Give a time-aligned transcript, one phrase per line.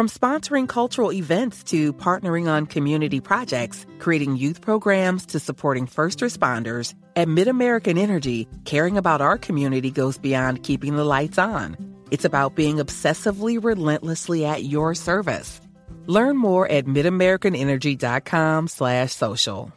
[0.00, 6.20] From sponsoring cultural events to partnering on community projects, creating youth programs to supporting first
[6.20, 11.76] responders, at MidAmerican Energy, caring about our community goes beyond keeping the lights on.
[12.10, 15.60] It's about being obsessively relentlessly at your service.
[16.06, 19.72] Learn more at midamericanenergy.com slash social.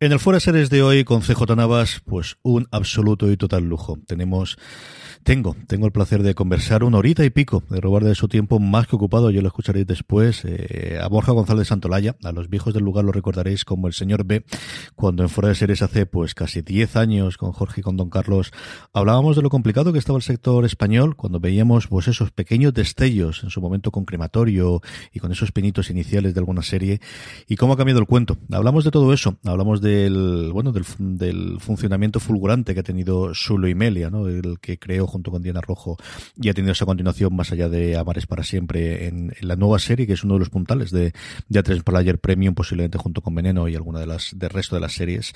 [0.00, 3.98] En el Fuera Series de hoy, con CJ Navas, pues un absoluto y total lujo.
[4.08, 4.58] Tenemos
[5.24, 8.60] tengo, tengo el placer de conversar una horita y pico, de robar de su tiempo
[8.60, 12.74] más que ocupado, yo lo escucharéis después, eh, a Borja González Santolaya, a los viejos
[12.74, 14.44] del lugar lo recordaréis como el señor B,
[14.94, 18.10] cuando en Fuera de Series hace pues casi 10 años con Jorge y con Don
[18.10, 18.52] Carlos,
[18.92, 23.42] hablábamos de lo complicado que estaba el sector español, cuando veíamos pues esos pequeños destellos
[23.44, 27.00] en su momento con crematorio y con esos pinitos iniciales de alguna serie,
[27.48, 28.36] y cómo ha cambiado el cuento.
[28.52, 33.68] Hablamos de todo eso, hablamos del, bueno, del, del funcionamiento fulgurante que ha tenido Sulo
[33.68, 34.28] y Melia, ¿no?
[34.28, 35.96] El que creó junto con Diana Rojo
[36.36, 40.08] y ha tenido esa continuación más allá de Amares para siempre en, la nueva serie,
[40.08, 41.12] que es uno de los puntales de,
[41.48, 44.80] de A3 Player Premium, posiblemente junto con Veneno y alguna de las del resto de
[44.80, 45.32] las series,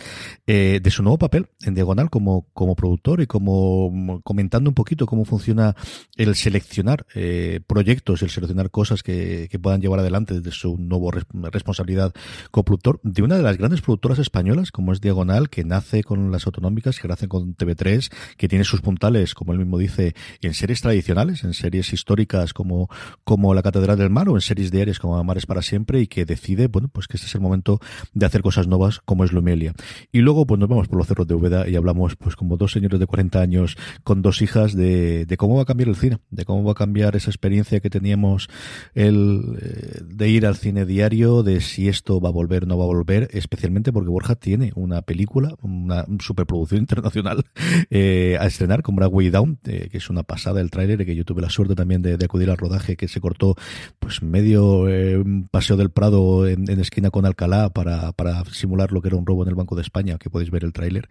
[0.48, 5.06] eh, de su nuevo papel en Diagonal como, como productor y como comentando un poquito
[5.06, 5.76] cómo funciona
[6.16, 11.12] el seleccionar eh, proyectos, el seleccionar cosas que, que puedan llevar adelante desde su nuevo
[11.12, 12.12] responsabilidad
[12.50, 16.32] como productor de una de las grandes productoras españolas, como es Diagonal, que nace con
[16.32, 20.54] las autonómicas, que nace con TV3, que tiene sus puntales, como él mismo dice, en
[20.54, 22.88] series tradicionales, en series históricas como,
[23.24, 26.24] como La Catedral del Mar o en series diarias como Amares para siempre y que
[26.24, 27.80] decide, bueno, pues que este es el momento
[28.14, 29.74] de hacer cosas nuevas como es Lumelia.
[30.12, 32.72] Y luego, pues nos vamos por los cerros de Úbeda y hablamos, pues como dos
[32.72, 36.44] señores de 40 años con dos hijas de, cómo va a cambiar el cine, de
[36.44, 38.48] cómo va a cambiar esa experiencia que teníamos
[38.94, 42.78] el, eh, de ir al cine diario, de si esto va a volver o no
[42.78, 47.44] va a volver, especialmente porque Borja tiene una película, una superproducción internacional
[47.90, 51.42] eh, a estrenar con Broadway Down, que es una pasada el tráiler, que yo tuve
[51.42, 53.56] la suerte también de, acudir al rodaje, que se cortó
[53.98, 59.08] pues medio eh, paseo del Prado en, esquina con Alcalá para, para simular lo que
[59.08, 61.08] era un robo en el Banco de España, que podéis ver el tráiler.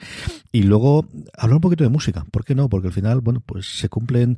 [0.51, 1.05] Y luego
[1.37, 2.69] hablar un poquito de música, ¿por qué no?
[2.69, 4.37] Porque al final, bueno, pues se cumplen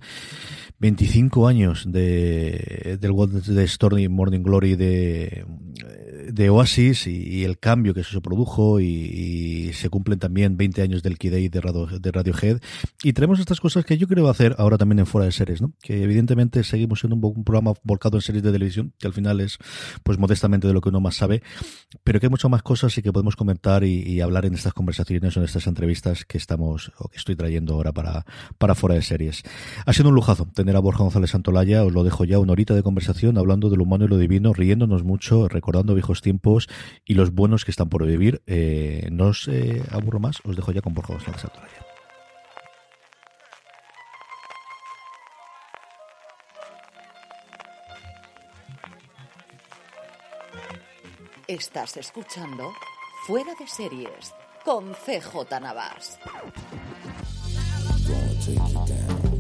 [0.80, 3.14] 25 años de, del
[3.56, 5.46] de Stormy Morning Glory de,
[6.31, 11.17] de Oasis y, el cambio que se produjo y, se cumplen también 20 años del
[11.17, 12.59] Key de, Radio, de Radiohead
[13.03, 15.73] y tenemos estas cosas que yo creo hacer ahora también en fuera de series, ¿no?
[15.81, 19.57] Que evidentemente seguimos siendo un, programa volcado en series de televisión, que al final es
[20.03, 21.41] pues modestamente de lo que uno más sabe,
[22.03, 25.38] pero que hay muchas más cosas y que podemos comentar y, hablar en estas conversaciones
[25.38, 28.25] o en estas entrevistas que estamos o que estoy trayendo ahora para,
[28.57, 29.44] para fuera de series.
[29.85, 32.75] Ha sido un lujazo tener a Borja González Santolaya, os lo dejo ya una horita
[32.75, 36.68] de conversación hablando de lo humano y lo divino, riéndonos mucho, recordando viejos tiempos
[37.06, 38.41] y los buenos que están por vivir.
[38.47, 41.85] Eh, no os eh, aburro más, os dejo ya con Borja González Santolaya.
[51.47, 52.72] Estás escuchando
[53.25, 56.19] Fuera de Series con CJ Navas.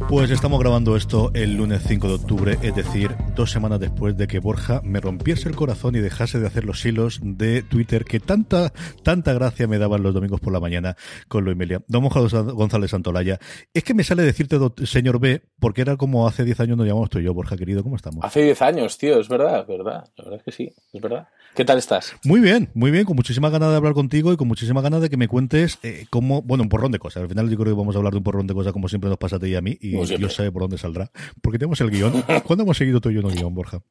[0.09, 4.25] Pues estamos grabando esto el lunes 5 de octubre, es decir, dos semanas después de
[4.25, 8.19] que Borja me rompiese el corazón y dejase de hacer los hilos de Twitter que
[8.19, 11.83] tanta, tanta gracia me daban los domingos por la mañana con lo Emilia.
[11.87, 13.37] Don González Santolaya,
[13.71, 17.11] es que me sale decirte señor B, porque era como hace 10 años nos llamamos
[17.11, 18.25] tú y yo, Borja querido, ¿cómo estamos?
[18.25, 21.27] Hace 10 años, tío, es verdad, es verdad, la verdad es que sí, es verdad.
[21.55, 22.15] ¿Qué tal estás?
[22.23, 25.09] Muy bien, muy bien, con muchísimas ganas de hablar contigo y con muchísimas ganas de
[25.09, 27.23] que me cuentes eh, cómo, bueno, un porrón de cosas.
[27.23, 29.09] Al final yo creo que vamos a hablar de un porrón de cosas como siempre
[29.09, 31.11] nos pasa a ti y a mí y yo sé por dónde saldrá.
[31.41, 32.21] Porque tenemos el guion.
[32.45, 33.81] ¿Cuándo hemos seguido tú y yo el guion, Borja?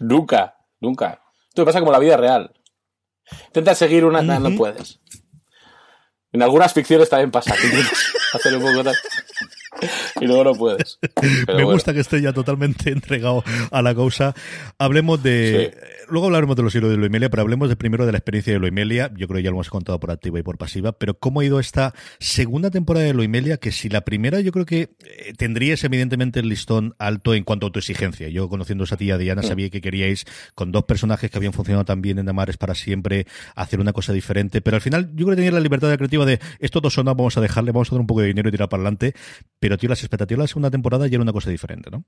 [0.00, 1.22] Nunca, nunca.
[1.48, 2.52] Esto pasa como la vida real.
[3.46, 5.00] Intenta seguir una, no puedes.
[6.32, 7.54] En algunas ficciones también pasa.
[8.34, 8.90] hacer un poco
[10.20, 10.98] y luego no puedes.
[11.56, 14.34] Me gusta que esté ya totalmente entregado a la causa.
[14.78, 15.76] Hablemos de.
[16.08, 18.58] Luego hablaremos de los hilos de Loimelia, pero hablemos de primero de la experiencia de
[18.58, 19.10] Loimelia.
[19.16, 21.44] Yo creo que ya lo hemos contado por activa y por pasiva, pero cómo ha
[21.44, 25.82] ido esta segunda temporada de Loimelia, que si la primera yo creo que eh, tendríais
[25.84, 28.28] evidentemente el listón alto en cuanto a tu exigencia.
[28.28, 29.46] Yo conociendo a ti a Diana mm.
[29.46, 30.24] sabía que queríais
[30.54, 34.12] con dos personajes que habían funcionado tan bien en Amares para siempre hacer una cosa
[34.12, 37.06] diferente, pero al final yo creo que tenía la libertad creativa de esto dos son
[37.06, 39.14] vamos a dejarle, vamos a dar un poco de dinero y tirar para adelante,
[39.58, 42.04] pero tío, las expectativas de la segunda temporada ya era una cosa diferente, ¿no?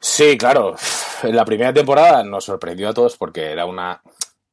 [0.00, 0.76] Sí, claro.
[1.22, 4.00] En la primera temporada nos sorprendió a todos porque era una.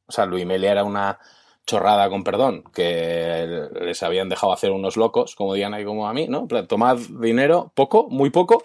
[0.07, 1.19] O sea, Luis Melia era una
[1.65, 6.13] chorrada, con perdón, que les habían dejado hacer unos locos, como Diana y como a
[6.13, 6.47] mí, ¿no?
[6.67, 8.63] Tomad dinero, poco, muy poco,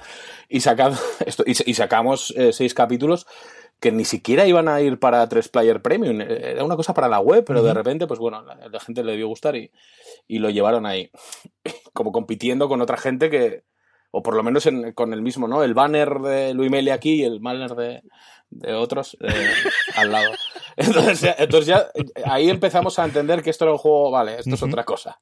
[0.48, 0.92] y, sacad
[1.24, 3.26] esto, y, sacamos eh, seis capítulos
[3.80, 7.20] que ni siquiera iban a ir para tres player premium, era una cosa para la
[7.20, 9.70] web, pero de repente, pues bueno, la, la gente le dio gustar y,
[10.28, 11.10] y lo llevaron ahí,
[11.94, 13.64] como compitiendo con otra gente que,
[14.10, 15.62] o por lo menos con el mismo, ¿no?
[15.62, 18.02] El banner de Luimeli aquí y el banner de,
[18.50, 19.28] de otros eh,
[19.96, 20.32] al lado.
[20.76, 21.86] Entonces, entonces ya
[22.24, 25.18] ahí empezamos a entender que esto era un juego, vale, esto es otra cosa.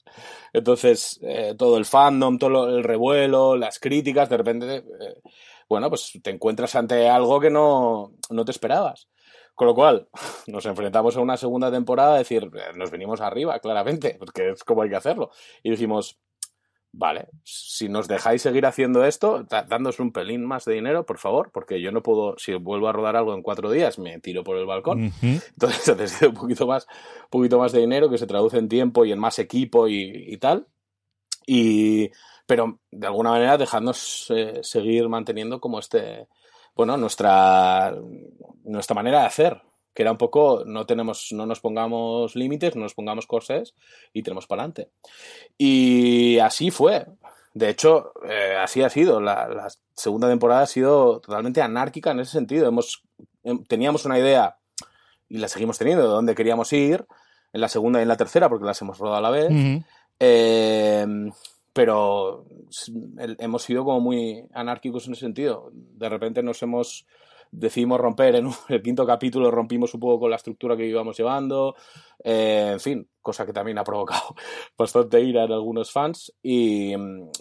[0.52, 5.16] Entonces, eh, todo el fandom, todo el revuelo, las críticas, de repente, eh,
[5.68, 9.08] bueno, pues te encuentras ante algo que no, no te esperabas.
[9.54, 10.08] Con lo cual,
[10.46, 14.82] nos enfrentamos a una segunda temporada, a decir, nos venimos arriba, claramente, porque es como
[14.82, 15.30] hay que hacerlo.
[15.62, 16.20] Y dijimos,
[16.92, 21.50] vale, si nos dejáis seguir haciendo esto, dándos un pelín más de dinero, por favor,
[21.52, 24.56] porque yo no puedo, si vuelvo a rodar algo en cuatro días, me tiro por
[24.56, 25.12] el balcón.
[25.22, 26.86] Entonces necesito un poquito más,
[27.24, 30.36] un poquito más de dinero que se traduce en tiempo y en más equipo y,
[30.38, 30.66] tal.
[31.46, 32.10] Y,
[32.48, 36.28] pero de alguna manera dejadnos eh, seguir manteniendo como este,
[36.74, 37.94] bueno, nuestra,
[38.64, 39.60] nuestra manera de hacer,
[39.92, 43.74] que era un poco, no tenemos, no nos pongamos límites, no nos pongamos corsés
[44.14, 44.88] y tenemos para adelante.
[45.58, 47.04] Y así fue.
[47.52, 49.20] De hecho, eh, así ha sido.
[49.20, 52.66] La, segunda temporada ha sido totalmente anárquica en ese sentido.
[52.66, 53.02] Hemos,
[53.44, 54.56] em, teníamos una idea
[55.28, 57.04] y la seguimos teniendo de dónde queríamos ir
[57.52, 59.50] en la segunda y en la tercera porque las hemos rodado a la vez.
[60.18, 61.30] Em,
[61.78, 62.44] pero
[63.38, 65.70] hemos sido como muy anárquicos en ese sentido.
[65.72, 67.06] De repente nos hemos
[67.52, 71.76] decidimos romper en el quinto capítulo, rompimos un poco con la estructura que íbamos llevando,
[72.24, 74.34] eh, en fin, cosa que también ha provocado
[74.76, 76.94] bastante ira en algunos fans, y,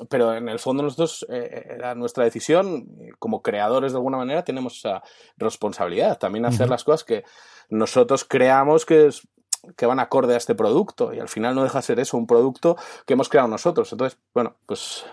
[0.08, 2.88] pero en el fondo nosotros, eh, era nuestra decisión,
[3.18, 5.02] como creadores de alguna manera, tenemos esa
[5.38, 7.24] responsabilidad, también hacer las cosas que
[7.70, 9.28] nosotros creamos que es
[9.76, 12.28] que van acorde a este producto y al final no deja de ser eso, un
[12.28, 12.76] producto
[13.06, 13.92] que hemos creado nosotros.
[13.92, 15.06] Entonces, bueno, pues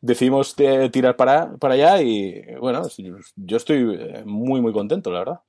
[0.00, 2.82] decidimos tirar para, para allá y bueno,
[3.36, 5.40] yo estoy eh, muy, muy contento, la verdad.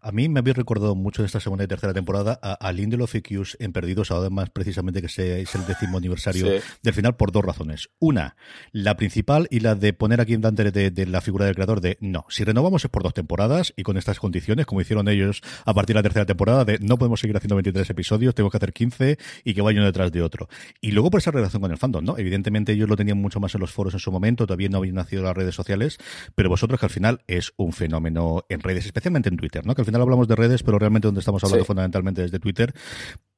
[0.00, 3.14] A mí me habéis recordado mucho de esta segunda y tercera temporada a, a Lindelof
[3.14, 3.22] y
[3.58, 7.90] en Perdidos, además precisamente que sea, es el décimo aniversario del final, por dos razones.
[7.98, 8.36] Una,
[8.72, 11.98] la principal y la de poner aquí en Dante de, la figura del creador de
[12.00, 15.74] no, si renovamos es por dos temporadas y con estas condiciones, como hicieron ellos a
[15.74, 18.72] partir de la tercera temporada, de no podemos seguir haciendo 23 episodios, tengo que hacer
[18.72, 20.48] 15 y que vaya uno detrás de otro.
[20.80, 22.18] Y luego por esa relación con el fandom, ¿no?
[22.18, 24.96] Evidentemente ellos lo tenían mucho más en los foros en su momento, todavía no habían
[24.96, 25.98] nacido las redes sociales,
[26.34, 29.74] pero vosotros que al final es un fenómeno en redes, especialmente en Twitter, ¿no?
[29.74, 32.72] Que al final hablamos de redes, pero realmente donde estamos hablando fundamentalmente es de Twitter,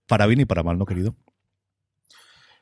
[0.07, 1.17] para bien y para mal, ¿no, querido?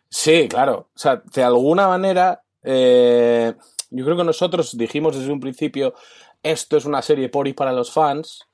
[0.08, 0.90] Sí, claro.
[0.94, 3.54] O sea, de alguna manera, eh,
[3.90, 5.94] yo creo que nosotros dijimos desde un principio,
[6.42, 8.46] esto es una serie por y para los fans,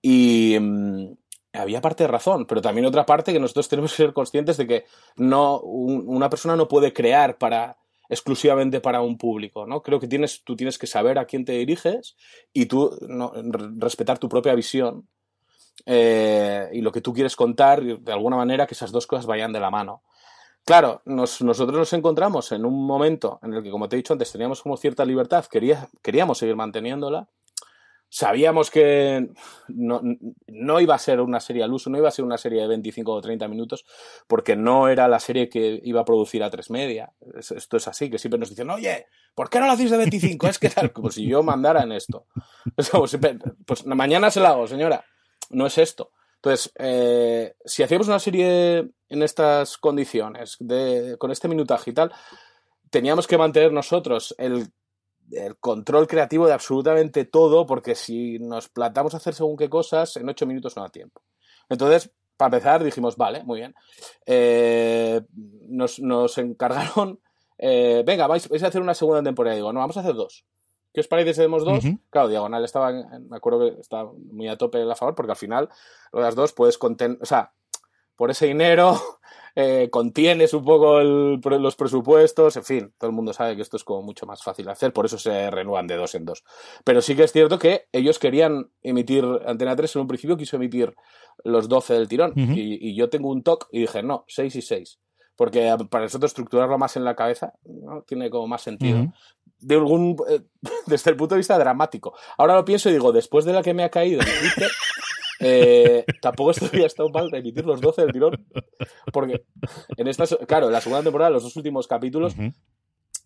[0.00, 1.12] y mm,
[1.52, 4.66] había parte de razón, pero también otra parte que nosotros tenemos que ser conscientes de
[4.66, 4.84] que
[5.16, 7.76] no, una persona no puede crear para
[8.12, 9.82] exclusivamente para un público, ¿no?
[9.82, 12.14] Creo que tienes, tú tienes que saber a quién te diriges
[12.52, 12.90] y tú
[13.78, 15.08] respetar tu propia visión
[15.86, 19.50] eh, y lo que tú quieres contar, de alguna manera que esas dos cosas vayan
[19.50, 20.02] de la mano.
[20.62, 24.30] Claro, nosotros nos encontramos en un momento en el que, como te he dicho antes,
[24.30, 25.46] teníamos como cierta libertad,
[26.02, 27.30] queríamos seguir manteniéndola,
[28.12, 29.30] sabíamos que
[29.68, 32.68] no, iba a ser una serie al uso, no iba a ser una serie de
[32.68, 33.86] 25 o 30 minutos,
[34.26, 37.10] porque no era la serie que iba a producir a tres media.
[37.34, 40.46] Esto es así, que siempre nos dicen, oye, ¿por qué no lo hacéis de 25?
[40.46, 42.26] Es que tal, como si yo mandara en esto.
[43.64, 45.06] pues mañana se la hago, señora.
[45.48, 46.10] No es esto.
[46.34, 52.12] Entonces, eh, si hacíamos una serie en estas condiciones, de, con este minutaje y tal,
[52.90, 54.66] teníamos que mantener nosotros el
[55.32, 60.16] el control creativo de absolutamente todo, porque si nos plantamos a hacer según qué cosas,
[60.16, 61.22] en ocho minutos no da tiempo.
[61.68, 63.74] Entonces, para empezar, dijimos, vale, muy bien.
[64.26, 65.20] Eh,
[65.68, 65.98] nos,
[66.38, 67.20] encargaron,
[67.58, 69.56] eh, venga, vais, a hacer una segunda temporada.
[69.56, 70.44] Digo, no, vamos a hacer dos.
[70.92, 71.84] ¿Qué os parece si hacemos dos?
[72.10, 75.70] Claro, Diagonal estaba, me acuerdo que estaba muy a tope a favor, porque al final,
[76.12, 77.52] las dos puedes contener, o sea,
[78.14, 79.00] por ese dinero
[79.54, 83.84] eh, contienes un poco los presupuestos, en fin, todo el mundo sabe que esto es
[83.84, 86.44] como mucho más fácil de hacer, por eso se renuevan de dos en dos.
[86.84, 90.56] Pero sí que es cierto que ellos querían emitir, Antena 3 en un principio quiso
[90.56, 90.94] emitir
[91.44, 94.98] los 12 del tirón, y, yo tengo un TOC y dije, no, 6 y 6
[95.34, 98.02] porque para nosotros estructurarlo más en la cabeza ¿no?
[98.02, 99.12] tiene como más sentido.
[99.58, 100.42] De algún, eh,
[100.86, 102.14] desde el punto de vista dramático.
[102.36, 104.20] Ahora lo pienso y digo, después de la que me ha caído
[105.42, 108.46] eh, tampoco estoy estado mal de emitir los 12 del tirón.
[109.12, 109.44] Porque
[109.96, 112.34] en esta, claro, en la segunda temporada, los dos últimos capítulos,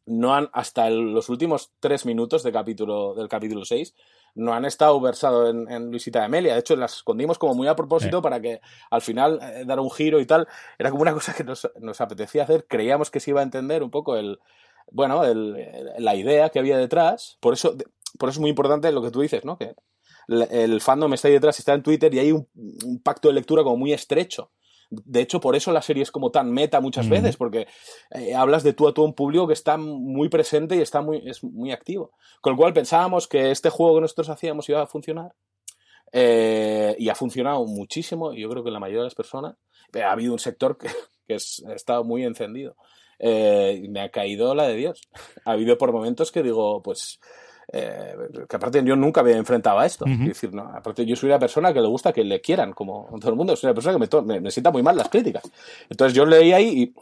[0.07, 3.95] no han, hasta los últimos tres minutos de capítulo, del capítulo 6,
[4.37, 6.55] no han estado versados en, Luisita de Amelia.
[6.55, 9.91] De hecho, las escondimos como muy a propósito para que al final eh, dar un
[9.91, 10.47] giro y tal.
[10.79, 12.67] Era como una cosa que nos, nos, apetecía hacer.
[12.69, 14.39] Creíamos que se iba a entender un poco el,
[14.91, 15.57] bueno, el,
[15.99, 17.39] la idea que había detrás.
[17.41, 17.77] Por eso,
[18.19, 19.59] por eso es muy importante lo que tú dices, ¿no?
[19.59, 19.75] Que
[20.29, 22.49] el fandom está ahí detrás, está en Twitter y hay un,
[23.03, 24.51] pacto de lectura como muy estrecho.
[24.89, 27.67] De hecho, por eso la serie es como tan meta muchas veces, porque
[28.13, 31.03] eh, hablas de tú a tú a un público que está muy presente y está
[31.03, 32.13] muy, es muy activo.
[32.41, 35.35] Con lo cual pensábamos que este juego que nosotros hacíamos iba a funcionar.
[36.13, 39.57] Eh, y ha funcionado muchísimo, yo creo que la mayoría de las personas.
[39.93, 40.89] Ha habido un sector que,
[41.27, 42.77] que ha estado muy encendido.
[43.19, 45.01] Eh, me ha caído la de Dios.
[45.45, 47.19] Ha habido por momentos que digo, pues,
[47.77, 50.05] eh, que aparte yo nunca me enfrentado a esto.
[50.07, 53.31] decir, no, aparte yo soy una persona que le gusta que le quieran, como todo
[53.31, 55.43] el mundo, soy una persona que me, me, sienta muy mal las críticas.
[55.89, 56.95] Entonces yo leí ahí y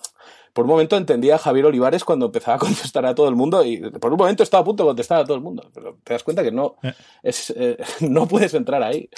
[0.54, 3.62] por un momento entendía a Javier Olivares cuando empezaba a contestar a todo el mundo
[3.62, 6.14] y por un momento estaba a punto de contestar a todo el mundo, pero te
[6.14, 6.94] das cuenta que no, eh.
[7.22, 7.54] es,
[8.00, 9.10] no puedes entrar ahí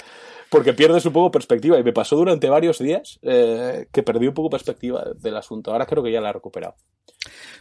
[0.49, 1.79] porque pierdes un poco perspectiva.
[1.79, 5.71] Y me pasó durante varios días eh, que perdí un poco perspectiva del asunto.
[5.71, 6.75] Ahora creo que ya la he recuperado.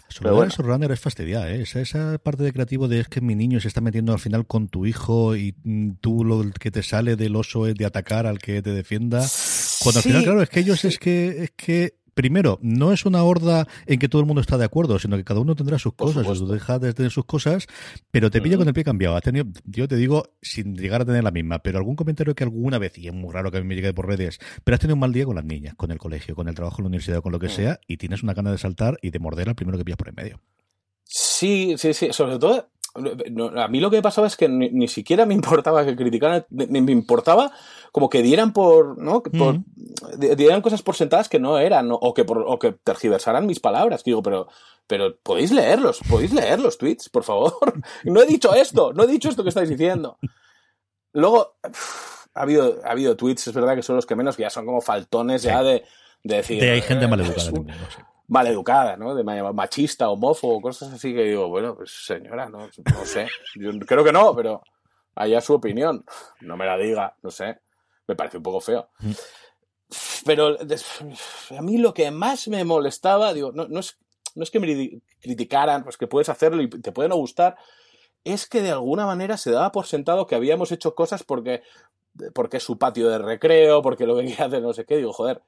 [0.09, 0.53] Sobre bueno.
[0.59, 1.63] runner es fastidiar, ¿eh?
[1.63, 4.47] Esa, esa, parte de creativo de es que mi niño se está metiendo al final
[4.47, 8.27] con tu hijo y mm, tú lo que te sale del oso es de atacar
[8.27, 9.27] al que te defienda.
[9.83, 13.23] Cuando al final, claro, es que ellos es que, es que primero, no es una
[13.23, 15.93] horda en que todo el mundo está de acuerdo, sino que cada uno tendrá sus
[15.93, 17.67] cosas, tú dejas de tener sus cosas,
[18.11, 19.21] pero te pilla con el pie cambiado.
[19.21, 22.79] tenido, yo te digo, sin llegar a tener la misma, pero algún comentario que alguna
[22.79, 24.95] vez, y es muy raro que a mí me llegue por redes, pero has tenido
[24.95, 27.21] un mal día con las niñas, con el colegio, con el trabajo en la universidad,
[27.21, 29.77] con lo que sea, y tienes una gana de saltar y de morder al primero
[29.77, 30.41] que pillas por en medio.
[31.05, 32.09] Sí, sí, sí.
[32.13, 32.71] Sobre todo,
[33.57, 36.93] a mí lo que pasaba es que ni, siquiera me importaba que criticaran, me, me,
[36.93, 37.53] importaba
[37.93, 39.23] como que dieran por, ¿no?
[39.23, 39.61] Por,
[40.19, 44.05] dieran cosas por sentadas que no eran, o, que por, o que tergiversaran mis palabras.
[44.05, 44.49] digo, pero,
[44.87, 47.53] pero podéis leerlos, podéis leer los tweets, por favor.
[48.05, 50.19] no he dicho esto, no he dicho esto que estáis diciendo.
[51.13, 51.57] Luego,
[52.35, 54.67] ha habido, ha habido tweets, es verdad que son los que menos, que ya son
[54.67, 55.85] como faltones ya de,
[56.23, 56.61] de decir.
[56.61, 57.51] De hay gente maleducada
[58.29, 59.15] maleducada, ¿no?
[59.15, 63.29] De machista, homófobo, cosas así que digo, bueno, pues señora, no, no sé.
[63.55, 64.63] Yo creo que no, pero
[65.15, 66.05] allá su opinión.
[66.41, 67.61] No me la diga, no sé.
[68.07, 68.89] Me parece un poco feo.
[69.01, 69.13] Mm.
[70.25, 70.57] Pero
[71.57, 73.97] a mí lo que más me molestaba, digo, no, no, es,
[74.35, 77.57] no es que me criticaran, pues que puedes hacerlo y te puede no gustar,
[78.25, 81.63] es que de alguna manera se daba por sentado que habíamos hecho cosas porque,
[82.35, 84.97] porque es su patio de recreo, porque lo que hacer no sé qué.
[84.97, 85.43] Digo, joder,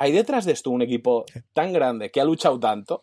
[0.00, 3.02] hay detrás de esto un equipo tan grande que ha luchado tanto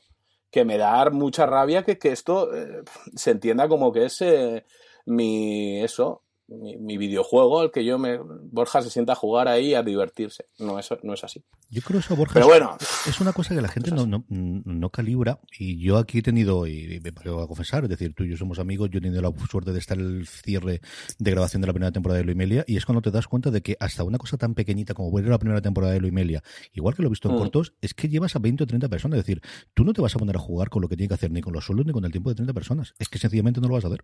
[0.50, 2.84] que me da mucha rabia que, que esto eh,
[3.16, 4.66] se entienda como que es eh,
[5.06, 9.84] mi eso mi, videojuego al que yo me Borja se sienta a jugar ahí a
[9.84, 10.46] divertirse.
[10.60, 11.44] No, eso no es así.
[11.70, 14.90] Yo creo eso, Borja, Pero bueno, es, una cosa que la gente no, no, no,
[14.90, 18.30] calibra y yo aquí he tenido, y me voy a confesar, es decir, tú y
[18.30, 20.82] yo somos amigos, yo he tenido la suerte de estar en el cierre
[21.18, 23.62] de grabación de la primera temporada de Luimelia y es cuando te das cuenta de
[23.62, 27.02] que hasta una cosa tan pequeñita como fue la primera temporada de Luimelia, igual que
[27.02, 27.40] lo he visto en mm.
[27.40, 29.20] cortos, es que llevas a 20 o 30 personas.
[29.20, 29.42] Es decir,
[29.74, 31.42] tú no te vas a poner a jugar con lo que tiene que hacer ni
[31.42, 32.94] con los sueldos ni con el tiempo de 30 personas.
[33.00, 34.04] Es que sencillamente no lo vas a hacer.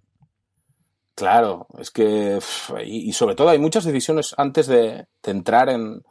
[1.22, 2.40] Claro, es que.
[2.84, 6.02] Y, sobre todo hay muchas decisiones antes de, entrar en.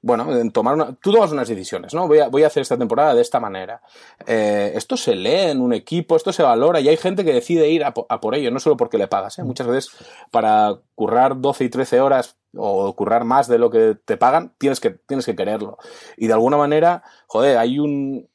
[0.00, 0.94] Bueno, en tomar una.
[0.94, 2.06] Tú tomas unas decisiones, ¿no?
[2.06, 3.82] Voy a, voy a hacer esta temporada de esta manera.
[4.24, 7.68] Eh, esto se lee en un equipo, esto se valora y hay gente que decide
[7.68, 9.40] ir a, por ello, no solo porque le pagas.
[9.40, 9.42] ¿eh?
[9.42, 9.90] Muchas veces
[10.30, 14.78] para currar 12 y 13 horas o currar más de lo que te pagan, tienes
[14.78, 15.78] que, tienes que quererlo.
[16.16, 18.29] Y de alguna manera, joder, hay un,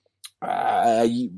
[0.46, 1.32] hay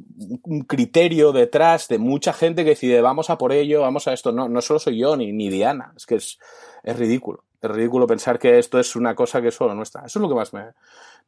[0.44, 4.32] un criterio detrás de mucha gente que decide vamos a por ello, vamos a esto.
[4.32, 6.40] No, no solo soy yo ni, ni Diana, es que es,
[6.84, 7.44] es ridículo.
[7.62, 10.06] Es ridículo pensar que esto es una cosa que es solo nuestra.
[10.06, 10.74] Eso es lo que más me,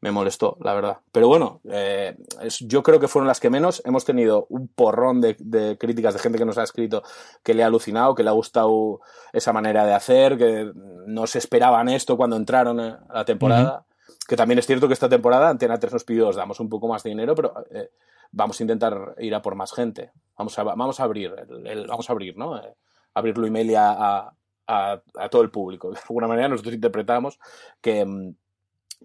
[0.01, 0.97] me molestó, la verdad.
[1.11, 2.15] Pero bueno, eh,
[2.61, 3.81] yo creo que fueron las que menos.
[3.83, 7.03] Hemos tenido un porrón de, de, críticas de gente que nos ha escrito
[7.43, 9.01] que le ha alucinado, que le ha gustado
[9.33, 10.71] esa manera de hacer, que
[11.07, 13.85] no se esperaban esto cuando entraron a la temporada.
[14.29, 16.87] Que también es cierto que esta temporada Antena 3 nos pidió, os damos un poco
[16.87, 17.89] más de dinero, pero eh,
[18.31, 20.11] vamos a intentar ir a por más gente.
[20.37, 21.33] Vamos a, vamos a abrir,
[21.65, 22.55] el, vamos a abrir, ¿no?
[22.55, 22.75] Eh,
[23.15, 24.31] abrir email a,
[24.67, 25.89] a, a, todo el público.
[25.91, 27.39] De alguna manera nosotros interpretamos
[27.81, 28.35] que mm,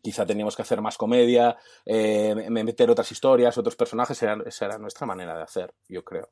[0.02, 5.06] quizá teníamos que hacer más comedia, eh, meter otras historias, otros personajes, esa era nuestra
[5.06, 6.28] manera de hacer, yo creo.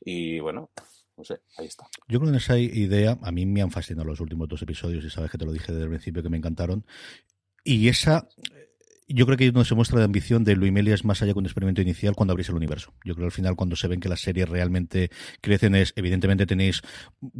[0.00, 0.70] Y bueno,
[1.16, 1.86] no sé, ahí está.
[2.08, 5.04] Yo creo que en esa idea a mí me han fascinado los últimos dos episodios
[5.04, 6.84] y sabes que te lo dije desde el principio que me encantaron.
[7.64, 8.28] Y esa
[9.06, 11.44] yo creo que no se muestra de ambición de Luimelia es más allá que un
[11.44, 12.92] experimento inicial cuando abrís el universo.
[13.04, 16.46] Yo creo que al final cuando se ven que las series realmente crecen es, evidentemente
[16.46, 16.80] tenéis,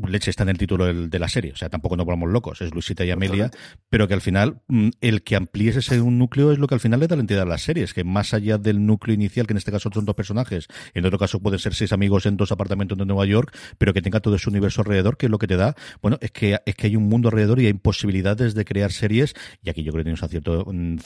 [0.07, 2.73] leche está en el título de la serie, o sea, tampoco nos volvamos locos, es
[2.73, 3.51] Luisita y Amelia,
[3.89, 6.81] pero que al final mm, el que amplíes ese un núcleo es lo que al
[6.81, 9.53] final le da la entidad a las series, que más allá del núcleo inicial, que
[9.53, 12.53] en este caso son dos personajes, en otro caso pueden ser seis amigos en dos
[12.53, 15.47] apartamentos de Nueva York, pero que tenga todo ese universo alrededor, que es lo que
[15.47, 18.65] te da, bueno, es que, es que hay un mundo alrededor y hay posibilidades de
[18.65, 20.99] crear series, y aquí yo creo que tiene un acierto mm,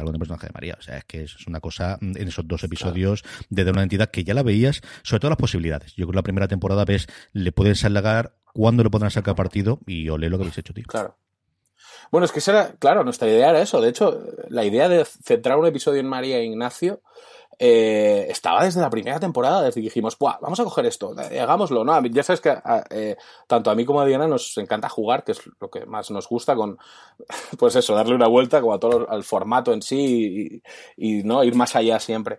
[0.00, 0.76] fundamental con el personaje de María.
[0.78, 4.10] O sea, es que es una cosa mm, en esos dos episodios de una entidad
[4.10, 5.94] que ya la veías, sobre todo las posibilidades.
[5.94, 9.80] Yo creo que la primera temporada ves, le pueden salgar cuándo le podrán sacar partido
[9.86, 10.84] y ole lo que habéis hecho, tío.
[10.86, 11.16] Claro.
[12.10, 13.80] Bueno, es que era, claro, nuestra idea era eso.
[13.80, 17.02] De hecho, la idea de centrar un episodio en María e Ignacio
[17.62, 21.84] eh, estaba desde la primera temporada, desde que dijimos, vamos a coger esto, eh, hagámoslo,
[21.84, 22.02] ¿no?
[22.06, 22.56] Ya sabes que
[22.88, 26.10] eh, tanto a mí como a Diana nos encanta jugar, que es lo que más
[26.10, 26.78] nos gusta, con,
[27.58, 30.62] pues eso, darle una vuelta como a todo al formato en sí
[30.96, 32.38] y, no ir más allá siempre.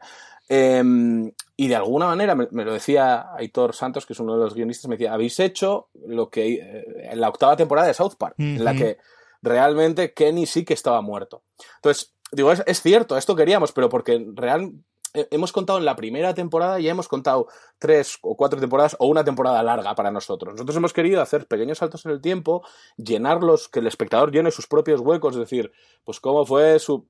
[0.49, 4.55] Em, y de alguna manera, me, lo decía Aitor Santos, que es uno de los
[4.55, 8.65] guionistas, me decía, habéis hecho lo que en la octava temporada de South Park, en
[8.65, 8.97] la que
[9.43, 11.43] realmente Kenny sí que estaba muerto.
[11.75, 14.73] Entonces, digo, es, es, cierto, esto queríamos, pero porque real,
[15.13, 17.48] hemos contado en la primera temporada, ya hemos contado
[17.80, 20.53] tres o cuatro temporadas o una temporada larga para nosotros.
[20.53, 22.63] Nosotros hemos querido hacer pequeños saltos en el tiempo,
[22.98, 25.72] llenarlos, que el espectador llene sus propios huecos, es decir,
[26.03, 27.08] pues cómo fue su...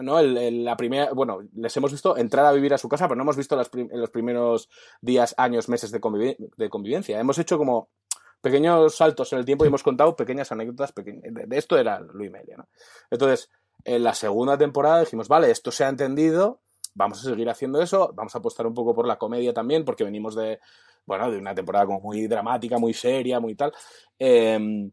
[0.00, 0.22] ¿no?
[0.22, 3.36] la primera, bueno, les hemos visto entrar a vivir a su casa, pero no hemos
[3.36, 4.68] visto en los primeros
[5.00, 7.20] días, años, meses de, convivencia.
[7.20, 7.88] Hemos hecho como
[8.40, 10.94] pequeños saltos en el tiempo y hemos contado pequeñas anécdotas.
[10.94, 12.56] de, esto era Luis Melia.
[12.56, 12.68] ¿no?
[13.10, 13.50] Entonces,
[13.84, 16.60] en la segunda temporada dijimos, vale, esto se ha entendido,
[16.94, 20.04] vamos a seguir haciendo eso, vamos a apostar un poco por la comedia también, porque
[20.04, 20.60] venimos de,
[21.06, 23.72] bueno, de una temporada como muy dramática, muy seria, muy tal.
[24.18, 24.90] Em,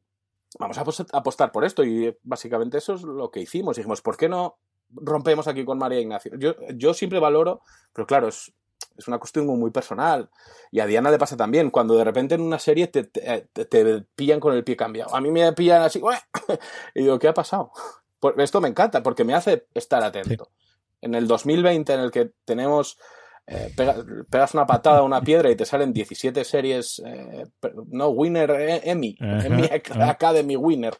[0.58, 3.78] vamos a apostar por esto y básicamente eso es lo que hicimos.
[3.78, 4.58] Dijimos, ¿por qué no
[4.90, 6.32] rompemos aquí con María Ignacio?
[6.38, 7.62] Yo, yo siempre valoro,
[7.94, 8.52] pero claro, es,
[8.98, 10.30] es una cuestión muy personal.
[10.72, 14.40] Y a Diana le pasa también, cuando de repente en una serie te, te, pillan
[14.40, 15.16] con el pie cambiado.
[15.16, 16.02] A mí me pillan así,
[16.96, 17.72] y digo, ¿qué ha pasado?
[18.38, 20.50] Esto me encanta porque me hace estar atento
[21.02, 22.98] en el 2020 en el que tenemos
[23.52, 23.74] eh,
[24.30, 27.48] pegas una patada a una piedra y te salen 17 series, eh,
[27.88, 29.68] no, Winner eh, Emmy, Emmy
[30.02, 30.94] Academy Winner.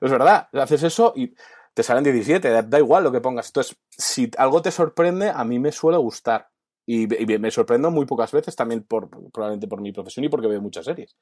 [0.00, 1.34] Es verdad, haces eso y
[1.74, 3.48] te salen 17, da, igual lo que pongas.
[3.48, 6.48] Entonces, si algo te sorprende, a mí me suele gustar.
[6.86, 10.62] Y, me sorprendo muy pocas veces también por, probablemente por mi profesión y porque veo
[10.62, 11.16] muchas series.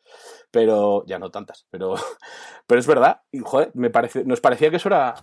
[0.51, 1.95] Pero, ya no tantas, pero,
[2.67, 3.23] pero es verdad.
[3.33, 5.15] Y, joder, me parece, nos parecía que eso era,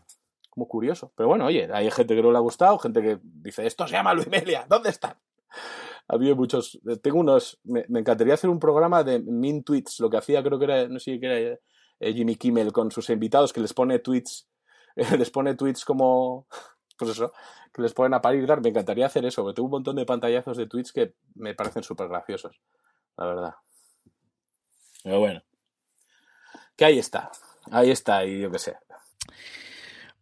[0.53, 1.12] como curioso.
[1.15, 3.93] Pero bueno, oye, hay gente que no le ha gustado, gente que dice, esto se
[3.93, 5.17] llama Luis Melia, ¿dónde están?
[6.07, 10.43] Había muchos, tengo unos, me, encantaría hacer un programa de min tweets, lo que hacía
[10.43, 11.60] creo que era, no sé qué era
[12.00, 14.48] eh, Jimmy Kimmel con sus invitados, que les pone tweets,
[15.17, 16.48] les pone tweets como,
[16.98, 17.33] pues eso,
[17.74, 20.57] que les ponen a parir, me encantaría hacer eso, porque tengo un montón de pantallazos
[20.57, 22.61] de tweets que me parecen súper graciosos,
[23.18, 23.53] la verdad.
[25.03, 25.42] Pero bueno,
[26.75, 27.31] que ahí está,
[27.72, 28.77] ahí está, y yo qué sé,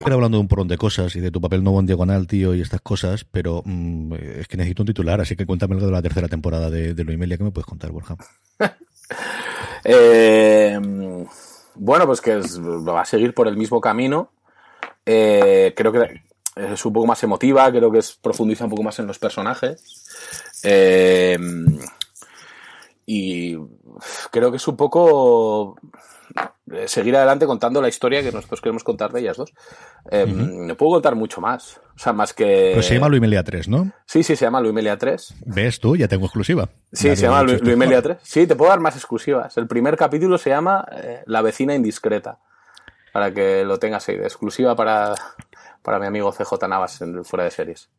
[0.00, 2.62] hablando de un porrón de cosas y de tu papel nuevo en diagonal, tío, y
[2.62, 6.02] estas cosas, pero mm, es que necesito un titular, así que cuéntame algo de la
[6.02, 7.36] tercera temporada de, de Loimelia.
[7.36, 8.16] ¿Qué me puedes contar, Borja?
[9.82, 10.78] Eh,
[11.74, 14.30] bueno, pues que va a seguir por el mismo camino.
[15.06, 16.20] Eh, creo que
[16.54, 20.04] es un poco más emotiva, creo que es, profundiza un poco más en los personajes.
[20.62, 21.38] Eh,
[23.06, 23.56] y
[24.30, 25.76] creo que es un poco
[26.86, 29.52] seguir adelante contando la historia que nosotros queremos contar de ellas dos.
[30.10, 31.80] Eh, no puedo contar mucho más.
[31.94, 32.72] O sea, más que.
[32.74, 33.92] Pues se llama Luimelia 3, ¿no?
[34.06, 35.34] Sí, sí, se llama Luimelia 3.
[35.46, 35.96] ¿Ves tú?
[35.96, 36.68] Ya tengo exclusiva.
[36.92, 38.18] Sí, se llama Luimelia 3.
[38.22, 39.56] Sí, te puedo dar más exclusivas.
[39.56, 42.38] El primer capítulo se llama eh, La vecina indiscreta.
[43.12, 45.14] Para que lo tengas ahí de exclusiva para,
[45.82, 47.90] para mi amigo CJ Navas en Fuera de Series.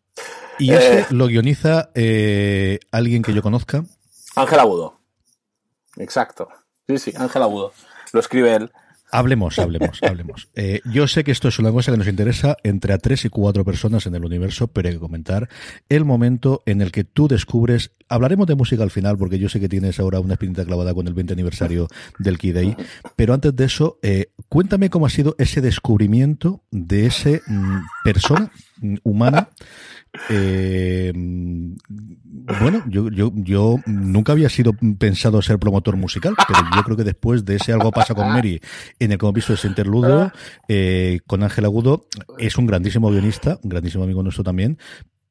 [0.57, 1.89] ¿Y ese lo guioniza
[2.91, 3.83] alguien que yo conozca?
[4.37, 4.99] Ángel Agudo.
[5.97, 6.47] Exacto.
[6.87, 7.73] Sí, sí, Ángel Agudo
[8.13, 8.71] lo escribe él.
[9.13, 10.50] Hablemos, hablemos, hablemos.
[10.56, 13.30] Eh, yo sé que esto es una cosa que nos interesa entre a tres y
[13.30, 15.50] cuatro personas en el universo, pero hay que comentar
[15.89, 17.91] el momento en el que tú descubres.
[18.08, 21.08] Hablaremos de música al final, porque yo sé que tienes ahora una espinita clavada con
[21.08, 21.88] el 20 aniversario
[22.19, 22.76] del Key Day.
[23.17, 28.52] Pero antes de eso, eh, cuéntame cómo ha sido ese descubrimiento de ese mm, persona
[28.78, 29.50] mm, humana
[30.30, 36.97] eh, bueno, yo, yo, yo nunca había sido pensado ser promotor musical, pero yo creo
[36.97, 38.60] que después de ese algo pasa con Mary,
[39.00, 40.32] en el que hemos visto ese interludio,
[40.67, 44.78] eh, con Ángel Agudo, es un grandísimo guionista, un grandísimo amigo nuestro también,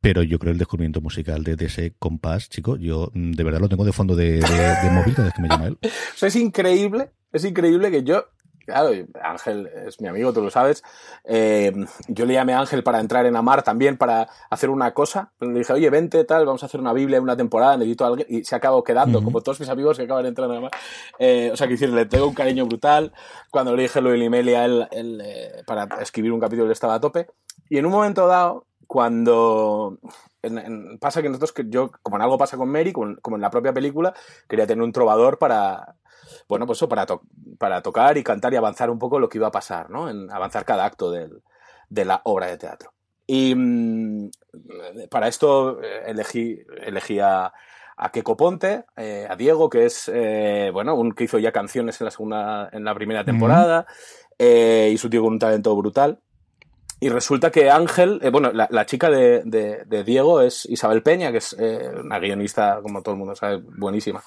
[0.01, 3.69] pero yo creo el descubrimiento musical de, ese compás, chico, yo mm, de verdad lo
[3.69, 5.79] tengo de fondo de, de, móvil cada vez que me llama él.
[6.15, 8.25] Eso es increíble, es increíble que yo
[8.71, 8.91] Claro,
[9.23, 10.83] Ángel es mi amigo, tú lo sabes.
[11.25, 11.73] Eh,
[12.09, 15.33] yo le llamé a Ángel para entrar en Amar también, para hacer una cosa.
[15.41, 18.09] Le dije, oye, vente, tal, vamos a hacer una Biblia en una temporada, necesito a
[18.09, 18.27] alguien.
[18.31, 20.71] Y se acabó quedando, como todos mis amigos que acaban de entrar en Amar.
[21.19, 23.13] Eh, o sea, que decir, le tengo un cariño brutal.
[23.51, 26.95] Cuando le dije lo de Imelia, él, él eh, para escribir un capítulo, él estaba
[26.95, 27.27] a tope.
[27.69, 30.01] Y en un momento dado, cuando
[30.99, 33.73] pasa que nosotros, que yo, como en algo pasa con Mary, como, en la propia
[33.73, 34.15] película,
[34.49, 35.95] quería tener un trovador para,
[36.49, 37.07] bueno, pues eso, para,
[37.59, 40.09] para tocar y cantar y avanzar un poco lo que iba a pasar, ¿no?
[40.09, 42.93] En avanzar cada acto de la obra de teatro.
[43.33, 44.31] Y mm,
[45.09, 47.53] para esto eh, elegí, elegí a,
[47.97, 52.01] a Keco Ponte, eh, a Diego, que es, eh, bueno, un que hizo ya canciones
[52.01, 53.87] en la segunda, en la primera temporada,
[54.37, 56.19] y su tío con un talento brutal.
[57.01, 61.55] Y resulta que Ángel, bueno, la, chica de, de, Diego es Isabel Peña, que es
[61.55, 64.23] una guionista, como todo el mundo sabe, buenísima.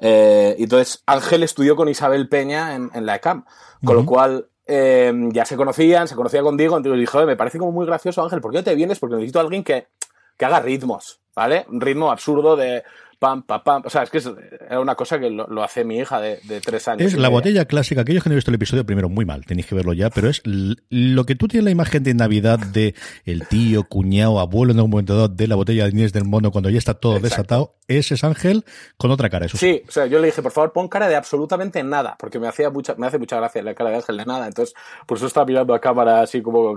[0.00, 3.44] Eh, entonces, Ángel estudió con Isabel Peña en, la ECAM,
[3.84, 7.58] con lo cual eh, ya se conocían, se conocía con Diego, entonces dijo, me parece
[7.58, 8.98] como muy gracioso Ángel, ¿por qué no te vienes?
[8.98, 9.88] Porque necesito a alguien que,
[10.36, 11.66] que haga ritmos, ¿vale?
[11.68, 12.84] Un ritmo absurdo de
[13.18, 13.82] pam, pam, pam.
[13.84, 14.30] O sea, es que es,
[14.70, 17.12] una cosa que lo, hace mi hija de, tres años.
[17.12, 18.02] Es la botella clásica.
[18.02, 20.28] Aquellos que no han visto el episodio primero, muy mal, tenéis que verlo ya, pero
[20.28, 24.80] es lo que tú tienes la imagen de Navidad de el tío, cuñado, abuelo en
[24.80, 27.76] un momento dado de la botella de Inés del Mono cuando ya está todo desatado.
[27.88, 28.64] Ese es Ángel
[28.96, 29.82] con otra cara, eso sí.
[29.88, 32.70] o sea, yo le dije, por favor, pon cara de absolutamente nada, porque me hacía
[32.70, 34.46] mucha, me hace mucha gracia la cara de Ángel de nada.
[34.46, 34.74] Entonces,
[35.06, 36.76] por eso estaba mirando a cámara así como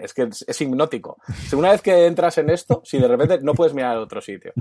[0.00, 1.18] es que es, hipnótico.
[1.52, 4.52] una vez que entras en esto, si de repente no puedes mirar a otro sitio.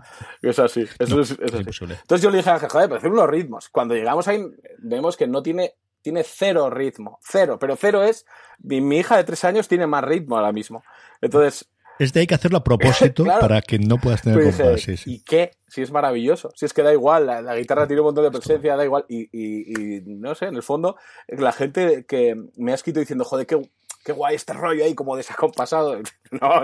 [0.41, 0.85] Es así.
[0.99, 3.69] Eso es, Entonces yo le dije a Ángel, joder, pero hacer unos ritmos.
[3.69, 4.43] Cuando llegamos ahí,
[4.79, 7.19] vemos que no tiene, tiene cero ritmo.
[7.23, 7.57] Cero.
[7.59, 8.25] Pero cero es,
[8.59, 10.83] mi, hija de tres años tiene más ritmo ahora mismo.
[11.21, 14.87] Entonces, es de hay que hacerlo a propósito para que no puedas tener compás.
[15.05, 15.51] ¿Y qué?
[15.67, 16.51] Si es maravilloso.
[16.55, 19.05] Si es que da igual, la, guitarra tiene un montón de presencia, da igual.
[19.07, 23.45] Y, y, no sé, en el fondo, la gente que me ha escrito diciendo, joder,
[23.45, 23.61] qué,
[24.03, 25.97] qué guay este rollo ahí como desacompasado.
[26.41, 26.63] No,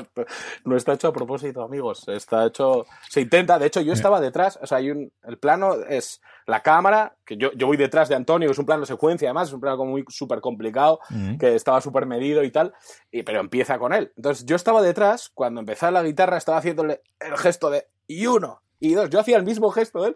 [0.65, 2.07] no está hecho a propósito, amigos.
[2.07, 3.59] Está hecho, se intenta.
[3.59, 7.37] De hecho, yo estaba detrás, o sea, hay un, el plano es la cámara, que
[7.37, 9.77] yo, yo voy detrás de Antonio, que es un plano secuencia, además, es un plano
[9.77, 10.99] como muy súper complicado,
[11.39, 12.73] que estaba súper medido y tal,
[13.11, 14.11] y, pero empieza con él.
[14.17, 18.63] Entonces, yo estaba detrás, cuando empezaba la guitarra, estaba haciéndole el gesto de y uno,
[18.79, 20.15] y dos, yo hacía el mismo gesto de él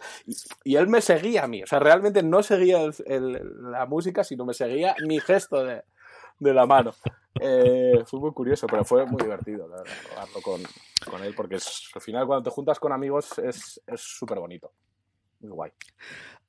[0.64, 1.62] y, él me seguía a mí.
[1.62, 5.84] O sea, realmente no seguía la música, sino me seguía mi gesto de,
[6.40, 6.94] de la mano.
[7.40, 10.62] Eh, fue muy curioso, pero fue muy divertido hablarlo con,
[11.10, 14.72] con, él, porque al final cuando te juntas con amigos es súper bonito.
[15.40, 15.72] Muy guay.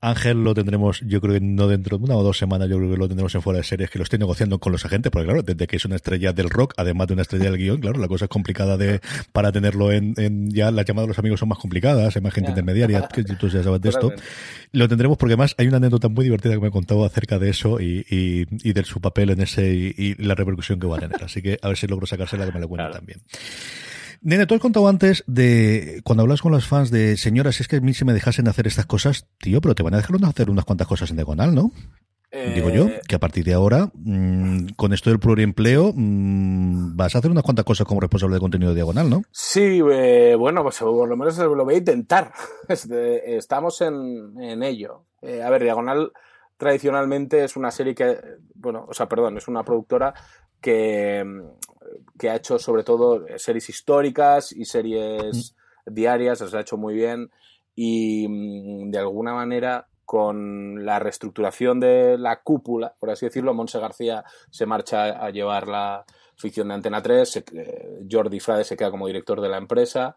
[0.09, 2.91] Ángel lo tendremos, yo creo que no dentro de una o dos semanas, yo creo
[2.91, 5.25] que lo tendremos en fuera de series, que lo estoy negociando con los agentes, porque
[5.25, 7.99] claro, desde que es una estrella del rock, además de una estrella del guion, claro,
[7.99, 11.39] la cosa es complicada de para tenerlo en, en ya las llamadas de los amigos
[11.39, 14.11] son más complicadas, hay más gente intermediaria, que tú ya sabes de esto.
[14.71, 17.49] Lo tendremos porque además hay una anécdota muy divertida que me he contado acerca de
[17.49, 20.99] eso y, y, y de su papel en ese y, la repercusión que va a
[20.99, 21.23] tener.
[21.23, 23.21] Así que a ver si logro sacársela que me lo cuente también.
[24.21, 27.77] Nene, tú has contado antes de cuando hablas con los fans de señoras, es que
[27.77, 30.49] a mí se me dejasen hacer estas cosas, tío, pero te van a dejar hacer
[30.49, 31.71] unas cuantas cosas en diagonal, ¿no?
[32.53, 37.15] Digo yo, eh, que a partir de ahora, mm, con esto del pluriempleo, mm, vas
[37.15, 39.21] a hacer unas cuantas cosas como responsable de contenido de diagonal, ¿no?
[39.31, 42.33] Sí, eh, bueno, pues por lo menos lo voy a intentar.
[42.67, 45.03] Este, estamos en, en ello.
[45.21, 46.11] Eh, a ver, diagonal
[46.57, 48.17] tradicionalmente es una serie que,
[48.55, 50.13] bueno, o sea, perdón, es una productora
[50.59, 51.23] que,
[52.17, 57.31] que ha hecho sobre todo series históricas y series diarias, las ha hecho muy bien.
[57.75, 63.79] Y mm, de alguna manera con la reestructuración de la cúpula, por así decirlo, Monse
[63.79, 68.91] García se marcha a llevar la ficción de Antena 3, eh, Jordi Frade se queda
[68.91, 70.15] como director de la empresa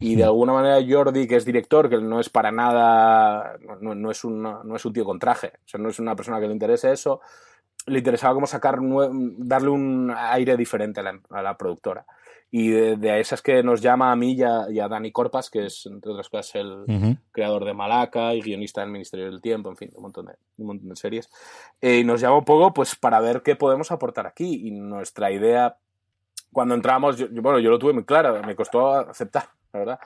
[0.00, 4.24] y de alguna manera Jordi, que es director, que no es para nada, no, es,
[4.24, 6.52] un, no es un tío con traje, o sea, no es una persona que le
[6.52, 7.20] interese eso,
[7.88, 12.04] le interesaba como sacar, darle un aire diferente a la, productora.
[12.50, 16.12] Y de, esas que nos llama a mí y a, Dani Corpas, que es, entre
[16.12, 20.02] otras cosas, el creador de Malaca y guionista del Ministerio del Tiempo, en fin, un
[20.02, 21.28] montón de, un montón de series.
[21.80, 24.66] Eh, y nos llama un poco pues para ver qué podemos aportar aquí.
[24.66, 25.76] Y nuestra idea,
[26.52, 30.00] cuando entramos, bueno, yo lo tuve muy claro, me costó aceptar, la verdad.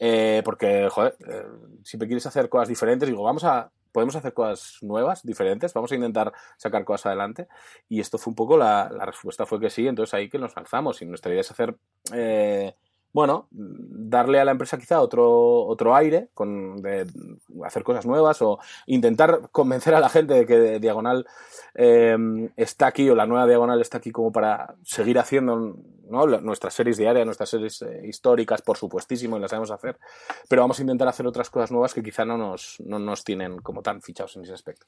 [0.00, 1.46] Eh, porque, joder, eh,
[1.84, 5.94] siempre quieres hacer cosas diferentes, digo, vamos a podemos hacer cosas nuevas, diferentes, vamos a
[5.94, 7.46] intentar sacar cosas adelante.
[7.88, 11.00] Y esto fue un poco la, respuesta fue que sí, entonces ahí que nos lanzamos.
[11.00, 11.76] Y nuestra idea es hacer,
[12.12, 12.74] eh,
[13.14, 17.06] bueno, darle a la empresa quizá otro, otro aire, con, de
[17.64, 21.24] hacer cosas nuevas o intentar convencer a la gente de que Diagonal
[21.76, 22.18] eh,
[22.56, 25.76] está aquí o la nueva Diagonal está aquí como para seguir haciendo
[26.42, 29.96] nuestras series diarias, nuestras series eh, históricas, por supuestísimo, y las sabemos hacer,
[30.48, 33.58] pero vamos a intentar hacer otras cosas nuevas que quizá no nos, no nos tienen
[33.58, 34.86] como tan fichados en ese aspecto.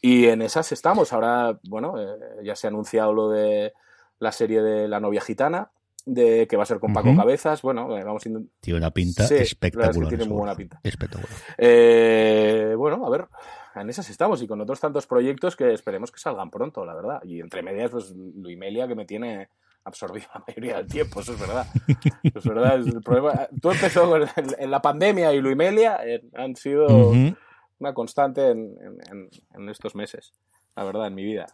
[0.00, 1.12] Y en esas estamos.
[1.12, 3.74] Ahora, bueno, eh, ya se ha anunciado lo de
[4.20, 5.70] la serie de La novia gitana,
[6.06, 7.62] de que va a ser con Paco Cabezas.
[7.62, 8.30] Bueno, eh, vamos a
[8.60, 10.08] Tiene una pinta espectacular.
[10.08, 10.80] tiene muy buena pinta.
[10.82, 11.30] Espectacular.
[11.56, 13.26] Eh, bueno, a ver,
[13.74, 17.22] en esas estamos y con otros tantos proyectos que esperemos que salgan pronto, la verdad.
[17.24, 19.50] Y entre medias, pues Luimelia que me tiene
[19.84, 21.66] absorbido la mayoría del tiempo, eso es verdad.
[22.22, 23.48] es verdad, el problema.
[23.60, 26.86] Tú empezó en, la pandemia y Luimelia eh, han sido
[27.78, 28.76] una constante en,
[29.54, 30.32] en estos meses,
[30.74, 31.46] la verdad, en mi vida.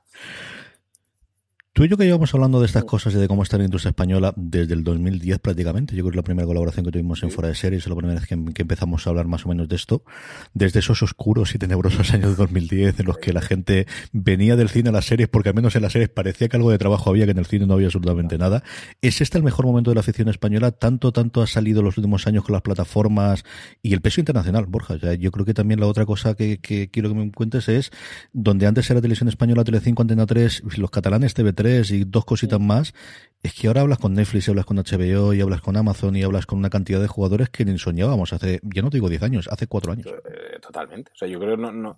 [1.74, 3.88] Tú y yo que llevamos hablando de estas cosas y de cómo está la industria
[3.90, 5.96] española desde el 2010 prácticamente.
[5.96, 8.20] Yo creo que es la primera colaboración que tuvimos en Fuera de Series, la primera
[8.20, 10.04] vez que, empezamos a hablar más o menos de esto.
[10.52, 14.68] Desde esos oscuros y tenebrosos años de 2010 en los que la gente venía del
[14.68, 17.10] cine a las series porque al menos en las series parecía que algo de trabajo
[17.10, 18.62] había, que en el cine no había absolutamente nada.
[19.02, 20.70] ¿Es este el mejor momento de la ficción española?
[20.70, 23.42] Tanto, tanto ha salido los últimos años con las plataformas
[23.82, 24.94] y el peso internacional, Borja.
[25.16, 27.90] yo creo que también la otra cosa que, quiero que me cuentes es
[28.32, 32.94] donde antes era Televisión Española, Telecinco, Antena 3, los catalanes TV3, y dos cositas más,
[33.42, 36.22] es que ahora hablas con Netflix, y hablas con HBO, y hablas con Amazon, y
[36.22, 39.22] hablas con una cantidad de jugadores que ni soñábamos hace, ya no te digo 10
[39.22, 40.06] años, hace 4 años.
[40.06, 41.12] Eh, totalmente.
[41.14, 41.96] O sea, yo creo no, no,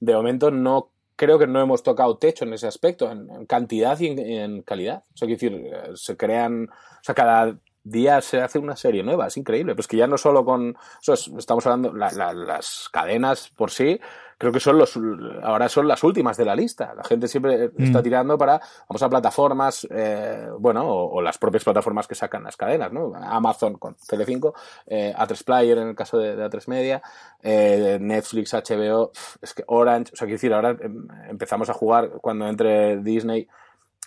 [0.00, 4.06] de momento no creo que no hemos tocado techo en ese aspecto, en, cantidad y
[4.06, 5.02] en, calidad.
[5.12, 7.58] O sea, quiero decir, eh, se crean, o sea, cada
[7.90, 9.74] día se hace una serie nueva, es increíble.
[9.74, 14.00] Pues que ya no solo con, estamos hablando, las cadenas por sí,
[14.38, 14.98] creo que son los
[15.42, 16.94] ahora son las últimas de la lista.
[16.94, 18.02] La gente siempre está mm.
[18.02, 22.92] tirando para vamos a plataformas, eh, bueno, o, las propias plataformas que sacan las cadenas,
[22.92, 23.12] ¿no?
[23.16, 24.54] Amazon con Tele5,
[24.86, 27.02] eh, A3 Player en el caso de, A3 Media,
[27.42, 29.10] eh, Netflix, HBO,
[29.42, 33.48] es que Orange, o sea, quiero decir, ahora em, empezamos a jugar cuando entre Disney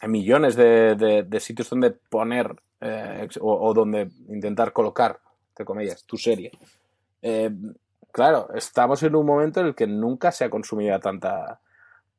[0.08, 2.56] millones de, sitios donde poner
[3.40, 6.52] o, o, donde intentar colocar, entre comillas, tu serie.
[7.22, 7.52] Eh,
[8.12, 11.60] claro, estamos en un momento en el que nunca se ha consumido tanta,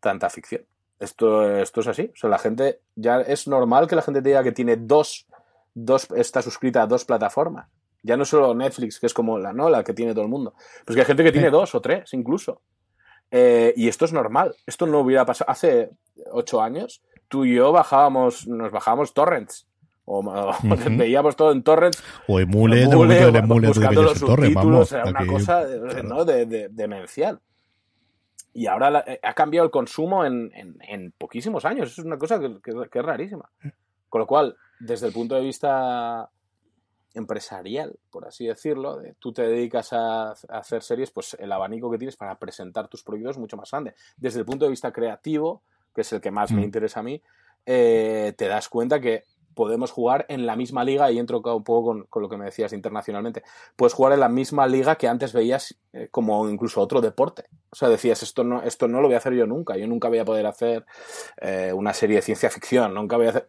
[0.01, 0.63] tanta ficción.
[0.99, 2.11] Esto, esto es así.
[2.15, 5.27] O sea, la gente, ya es normal que la gente te diga que tiene dos,
[5.75, 7.69] dos, está suscrita a dos plataformas.
[8.05, 9.69] Ya no solo Netflix, que es como la, ¿no?
[9.69, 10.55] la que tiene todo el mundo.
[10.85, 12.61] Pues que hay gente que tiene dos o tres, incluso.
[13.31, 14.55] Eh, y esto es normal.
[14.67, 15.51] Esto no hubiera pasado.
[15.51, 15.91] Hace
[16.31, 19.67] ocho años, tú y yo bajábamos, nos bajábamos torrents.
[20.05, 20.23] O,
[20.91, 22.05] veíamos todo en torrents.
[22.29, 25.65] O emule, emule, emule buscando los subtítulos era una cosa
[26.05, 26.27] ¿no?
[26.27, 27.41] de, demencial.
[28.53, 31.93] Y ahora eh, ha cambiado el consumo en, en, poquísimos años.
[31.93, 33.51] Es una cosa que, es rarísima.
[34.11, 36.29] Con lo cual desde el punto de vista
[37.15, 41.97] empresarial, por así decirlo, de, tú te dedicas a, hacer series, pues el abanico que
[41.97, 43.95] tienes para presentar tus proyectos es mucho más grande.
[44.19, 45.63] Desde el punto de vista creativo,
[45.95, 46.65] que es el que más me mm.
[46.65, 47.23] interesa a mí,
[47.67, 49.25] eh, te das cuenta que
[49.55, 52.73] podemos jugar en la misma liga, y entro un poco con, lo que me decías
[52.73, 53.43] internacionalmente,
[53.77, 57.45] puedes jugar en la misma liga que antes veías eh, como incluso otro deporte.
[57.71, 60.09] O sea, decías, esto no, esto no lo voy a hacer yo nunca, yo nunca
[60.09, 60.85] voy a poder hacer
[61.41, 63.49] eh, una serie de ciencia ficción, nunca voy a hacer...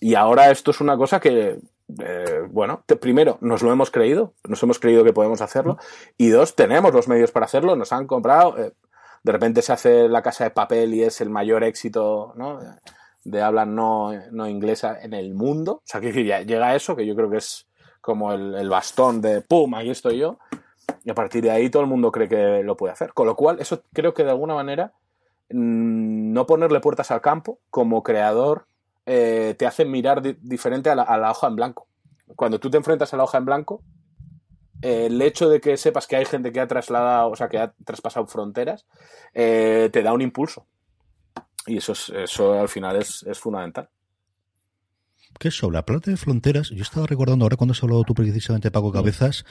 [0.00, 1.60] Y ahora esto es una cosa que,
[2.00, 5.78] eh, bueno, primero, nos lo hemos creído, nos hemos creído que podemos hacerlo,
[6.16, 8.56] y dos, tenemos los medios para hacerlo, nos han comprado,
[9.22, 12.60] de repente se hace la casa de papel y es el mayor éxito, ¿no?
[13.24, 15.74] de habla no, no inglesa en el mundo.
[15.74, 17.68] O sea, que llega a eso, que yo creo que es
[18.00, 19.74] como el, bastón de ¡pum!
[19.74, 20.38] Aquí estoy yo.
[21.04, 23.12] Y a partir de ahí todo el mundo cree que lo puede hacer.
[23.12, 24.92] Con lo cual, eso creo que de alguna manera
[25.50, 28.66] mm, no ponerle puertas al campo como creador
[29.06, 31.86] eh, te hace mirar diferente a la, hoja en blanco.
[32.36, 33.82] Cuando tú te enfrentas a la hoja en blanco,
[34.82, 37.72] el hecho de que sepas que hay gente que ha trasladado, o sea, que ha
[37.84, 38.86] traspasado fronteras,
[39.32, 40.66] eh, te da un impulso.
[41.66, 43.88] Y eso, es, eso al final es, es fundamental
[45.38, 48.70] que sobre la plata de fronteras, yo estaba recordando ahora cuando has hablado tú precisamente
[48.70, 48.92] Paco mm.
[48.92, 49.44] Cabezas,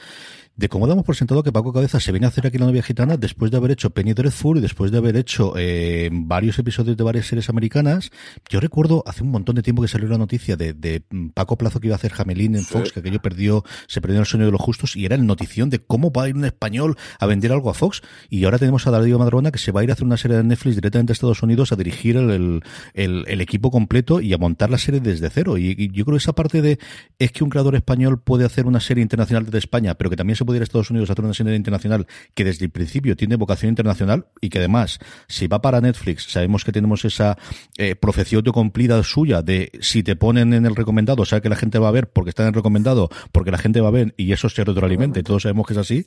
[0.54, 2.82] de cómo damos por sentado que Paco Cabezas se viene a hacer aquí la novia
[2.82, 6.96] gitana después de haber hecho Penny Dreadful y después de haber hecho eh, varios episodios
[6.96, 8.10] de varias series americanas.
[8.50, 11.02] Yo recuerdo hace un montón de tiempo que salió la noticia de, de
[11.34, 14.26] Paco Plazo que iba a hacer Jamelín en Fox, que aquello perdió, se perdió el
[14.26, 16.96] sueño de los justos y era el notición de cómo va a ir un español
[17.18, 18.02] a vender algo a Fox.
[18.28, 20.36] Y ahora tenemos a Darío Madrona que se va a ir a hacer una serie
[20.36, 22.62] de Netflix directamente a Estados Unidos a dirigir el,
[22.94, 25.56] el, el equipo completo y a montar la serie desde cero.
[25.56, 26.78] Y, y yo creo que esa parte de
[27.18, 30.36] es que un creador español puede hacer una serie internacional desde España, pero que también
[30.36, 33.70] se se pudiera Estados Unidos hacer una serie internacional que desde el principio tiene vocación
[33.70, 37.38] internacional y que además, si va para Netflix, sabemos que tenemos esa
[37.78, 41.56] eh, profecía cumplida suya de si te ponen en el recomendado, o sea que la
[41.56, 44.14] gente va a ver porque está en el recomendado, porque la gente va a ver
[44.16, 46.06] y eso se retroalimenta y todos sabemos que es así,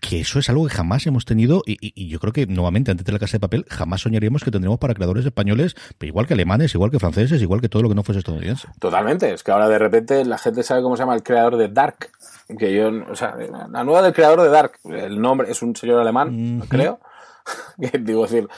[0.00, 3.04] que eso es algo que jamás hemos tenido y, y, yo creo que nuevamente antes
[3.04, 6.74] de la casa de papel jamás soñaríamos que tendríamos para creadores españoles, igual que alemanes,
[6.74, 8.68] igual que franceses, igual que todo lo que no fuese estadounidense.
[8.78, 11.68] Totalmente, es que ahora de repente la gente sabe cómo se llama el creador de
[11.68, 12.10] Dark,
[12.58, 13.36] que yo, o sea,
[13.70, 17.00] la nueva del creador de Dark, el nombre es un señor alemán, creo.
[18.00, 18.48] digo, decir,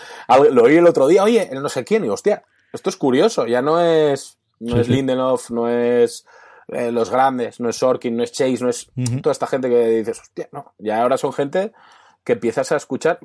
[0.51, 3.47] lo oí el otro día, oye, el no sé quién, y hostia, esto es curioso,
[3.47, 6.27] ya no es, no es Lindelof, no es
[6.69, 8.91] eh, los grandes, no es Sorkin, no es Chase, no es
[9.23, 11.73] toda esta gente que dices, hostia, no, ya ahora son gente
[12.25, 13.19] que empiezas a escuchar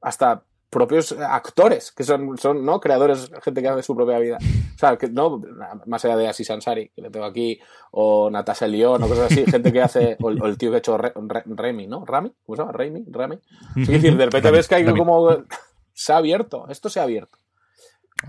[0.00, 2.80] hasta propios actores, que son, son ¿no?
[2.80, 4.38] creadores, gente que hace su propia vida.
[4.74, 5.40] O sea, que no,
[5.86, 7.58] más allá de Asis Ansari, que le tengo aquí,
[7.90, 10.98] o Natasha León, o cosas así, gente que hace, o, el tío que ha hecho
[10.98, 12.04] Remy, ¿no?
[12.04, 12.32] ¿Rami?
[12.44, 12.72] ¿Cómo se llama?
[12.72, 13.04] ¿Remy?
[13.10, 13.38] ¿Rami?
[13.76, 15.44] Es decir, de repente ves que hay como...
[15.92, 17.38] Se ha abierto, esto se ha abierto.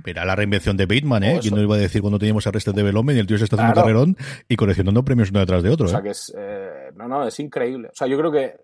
[0.06, 1.40] Mira la reinvención de Bateman, ¿eh?
[1.42, 3.74] ¿Quién no iba a decir cuando teníamos Arrested Development y el tío se está haciendo
[3.74, 5.88] un carrerón y coleccionando premios uno detrás de otro?
[5.88, 6.04] O sea, ¿eh?
[6.04, 6.34] que es.
[6.38, 7.90] Eh, no, no, es increíble.
[7.90, 8.56] O sea, yo creo que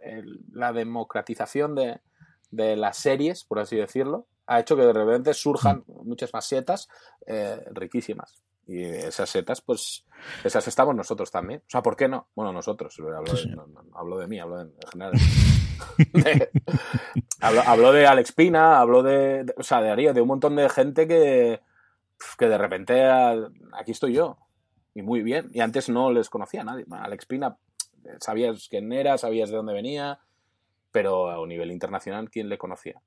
[0.53, 1.99] la democratización de,
[2.55, 6.87] de, las series, por así decirlo, ha hecho que de repente surjan muchas más setas
[7.25, 8.41] eh, riquísimas.
[8.67, 10.05] Y esas setas, pues,
[10.43, 11.61] esas estamos nosotros también.
[11.61, 12.29] O sea, ¿por qué no?
[12.35, 12.97] Bueno, nosotros.
[12.99, 15.13] Hablo, de, no, hablo de mí, hablo en general.
[17.41, 21.07] hablo, de Alex Pina, hablo de, o sea, de Aria, de un montón de gente
[21.07, 21.61] que,
[22.39, 24.37] que de repente aquí estoy yo.
[24.95, 25.49] Y muy bien.
[25.53, 26.85] Y antes no les conocía a nadie.
[26.89, 27.57] Alex Pina,
[28.19, 30.19] sabías quién era, sabías de dónde venía,
[30.95, 33.01] pero a un nivel internacional, ¿quién le conocía?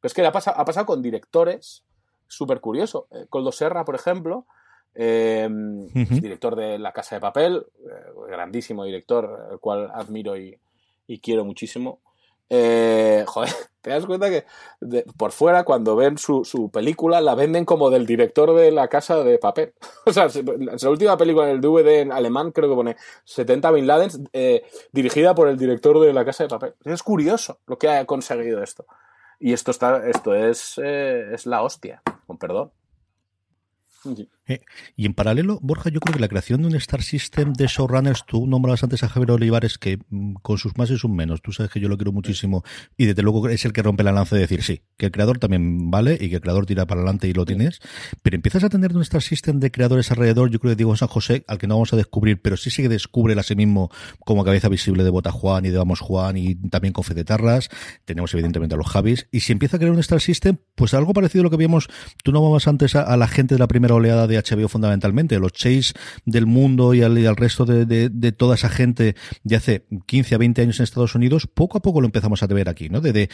[0.00, 1.82] Pues que ha pasado, ha pasado con directores,
[2.28, 3.08] súper curioso.
[3.10, 4.46] Eh, Coldo Serra, por ejemplo,
[4.94, 10.56] em, director de La Casa de Papel, eh, grandísimo director, el cual admiro y,
[11.08, 11.98] y quiero muchísimo.
[12.52, 14.44] Eh, joder, te das cuenta que
[15.16, 19.22] por fuera, cuando ven su, su, película, la venden como del director de la casa
[19.22, 19.72] de papel.
[20.04, 23.86] o sea, la última película en el DVD en alemán, creo que pone 70 Bin
[23.86, 26.74] Laden, eh, dirigida por el director de la casa de papel.
[26.84, 28.84] Es curioso lo que ha conseguido esto.
[29.38, 32.72] Y esto, está, esto es, eh, es la hostia, con perdón.
[34.50, 34.62] Eh,
[34.96, 38.24] y en paralelo, Borja, yo creo que la creación de un Star System de showrunners,
[38.26, 41.52] tú nombras antes a Javier Olivares, que mm, con sus más y sus menos, tú
[41.52, 42.64] sabes que yo lo quiero muchísimo,
[42.96, 45.38] y desde luego es el que rompe la lanza de decir sí, que el creador
[45.38, 47.78] también vale y que el creador tira para adelante y lo tienes,
[48.22, 51.08] pero empiezas a tener un Star System de creadores alrededor, yo creo que Diego San
[51.08, 53.90] José, al que no vamos a descubrir, pero sí que descubre a sí mismo
[54.24, 57.68] como cabeza visible de Bota Juan y de Vamos Juan y también con Fede Tarras,
[58.04, 61.12] tenemos evidentemente a los Javis, y si empieza a crear un Star System, pues algo
[61.12, 61.88] parecido a lo que vimos,
[62.24, 65.52] tú no vamos antes a la gente de la primera oleada de HBO fundamentalmente, los
[65.52, 65.92] Chase
[66.24, 70.78] del mundo y al, resto de, toda esa gente de hace 15 a 20 años
[70.78, 73.00] en Estados Unidos, poco a poco lo empezamos a ver aquí, ¿no?
[73.00, 73.28] De,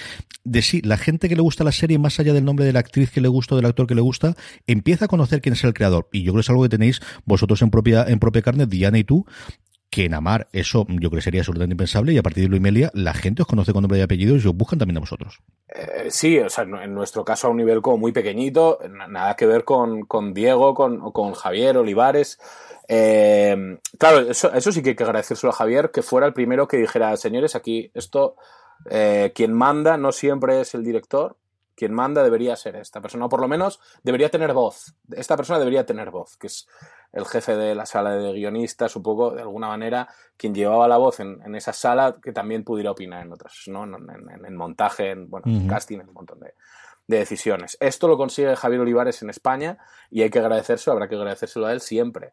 [0.45, 2.81] de, sí, la gente que le gusta la serie, más allá del nombre de la
[2.81, 4.35] actriz que le gusta del actor que le gusta,
[4.67, 6.09] empieza a conocer quién es el creador.
[6.13, 8.99] Y yo creo que es algo que tenéis vosotros en propia, en propia carne, Diana
[8.99, 9.27] y tú,
[9.91, 12.63] que en Amar eso yo creo que sería absolutamente impensable y a partir de Luis
[12.63, 15.41] Melia la gente os conoce con nombre y apellido y os buscan también a vosotros.
[15.69, 19.47] Eh, sí, o sea, en nuestro caso a un nivel como muy pequeñito, nada que
[19.47, 22.39] ver con, con Diego con, con Javier Olivares.
[22.89, 26.69] Eh, claro, eso, eso sí que hay que agradecérselo a Javier, que fuera el primero
[26.69, 28.37] que dijera, señores, aquí esto,
[28.91, 31.37] eh, quien manda no siempre es el director,
[31.77, 34.95] quien manda debería ser esta persona, o por lo menos debería tener voz.
[35.13, 36.67] Esta persona debería tener voz, que es
[37.13, 40.97] el jefe de la sala de guionistas, un poco, de alguna manera, quien llevaba la
[40.97, 43.85] voz en, esa sala, que también pudiera opinar en otras, ¿no?
[43.85, 46.55] En, montaje, en, bueno, casting, en un montón de,
[47.07, 47.77] decisiones.
[47.79, 49.79] Esto lo consigue Javier Olivares en España
[50.11, 52.33] y hay que agradecérselo, habrá que agradecérselo a él siempre.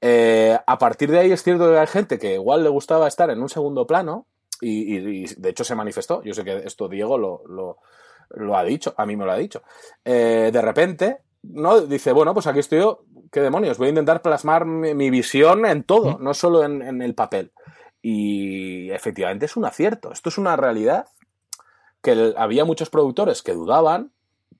[0.00, 3.28] Eh, a partir de ahí es cierto que hay gente que igual le gustaba estar
[3.28, 4.26] en un segundo plano
[4.62, 6.22] y, de hecho se manifestó.
[6.22, 7.76] Yo sé que esto Diego lo lo
[8.56, 9.62] ha dicho, a mí me lo ha dicho.
[10.04, 11.80] Eh, de repente, ¿no?
[11.82, 13.78] Dice, bueno, pues aquí estoy yo, ¿qué demonios?
[13.78, 17.52] Voy a intentar plasmar mi, visión en todo, no solo en, el papel.
[18.02, 21.06] Y efectivamente es un acierto, esto es una realidad
[22.02, 24.12] que había muchos productores que dudaban,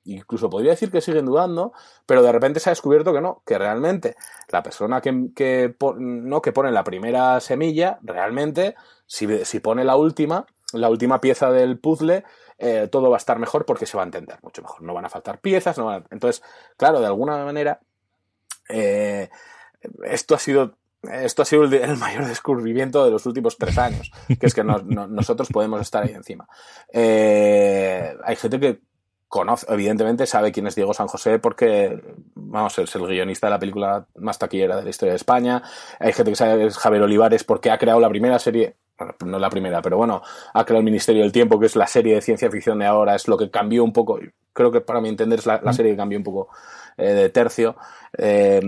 [0.04, 1.72] incluso podría decir que siguen dudando,
[2.06, 4.16] pero de repente se ha descubierto que no, que realmente
[4.50, 9.96] la persona que, que no, que pone la primera semilla, realmente, si, si pone la
[9.96, 12.24] última, la última pieza del puzzle,
[12.58, 14.82] eh, todo va a estar mejor porque se va a entender mucho mejor.
[14.82, 16.42] No van a faltar piezas, no entonces,
[16.76, 17.80] claro, de alguna manera,
[18.68, 19.28] eh,
[20.04, 20.76] esto ha sido
[21.12, 25.48] esto ha sido el, mayor descubrimiento de los últimos tres años, que es que nosotros
[25.52, 26.48] podemos estar ahí encima.
[26.92, 28.80] Eh, hay gente que
[29.28, 32.00] conoce, evidentemente sabe quién es Diego San José porque,
[32.34, 35.62] vamos, es el guionista de la película más taquillera de la historia de España.
[35.98, 39.14] Hay gente que sabe que es Javier Olivares porque ha creado la primera serie bueno,
[39.24, 40.22] no la primera, pero bueno,
[40.52, 43.14] ha creado el Ministerio del Tiempo, que es la serie de ciencia ficción de ahora,
[43.14, 44.18] es lo que cambió un poco,
[44.52, 46.48] creo que para mi entender es la, la serie que cambió un poco
[46.96, 47.76] eh, de tercio.
[48.16, 48.60] Eh,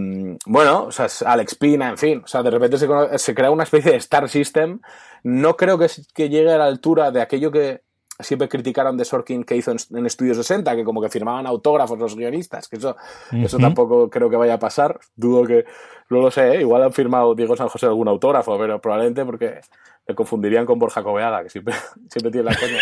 [0.47, 3.51] bueno, o sea, es Alex Pina, en fin, o sea, de repente se, se crea
[3.51, 4.81] una especie de Star System.
[5.23, 7.86] No creo que, que llegue a la altura de aquello que
[8.21, 11.99] siempre criticaron de Sorkin que hizo en, en Estudio 60, que como que firmaban autógrafos
[11.99, 12.97] los guionistas, que eso,
[13.33, 13.45] uh -huh.
[13.45, 14.99] eso tampoco creo que vaya a pasar.
[15.15, 15.65] Dudo que,
[16.09, 16.61] no lo sé, ¿eh?
[16.61, 19.61] igual han firmado Diego San José algún autógrafo, pero probablemente porque
[20.07, 21.75] le confundirían con Borja Coveaga, que siempre,
[22.11, 22.81] siempre tiene la coña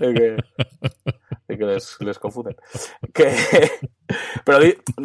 [0.00, 0.36] de que,
[1.48, 2.56] de que les, les, confunden.
[3.12, 3.32] Que,
[4.44, 4.58] pero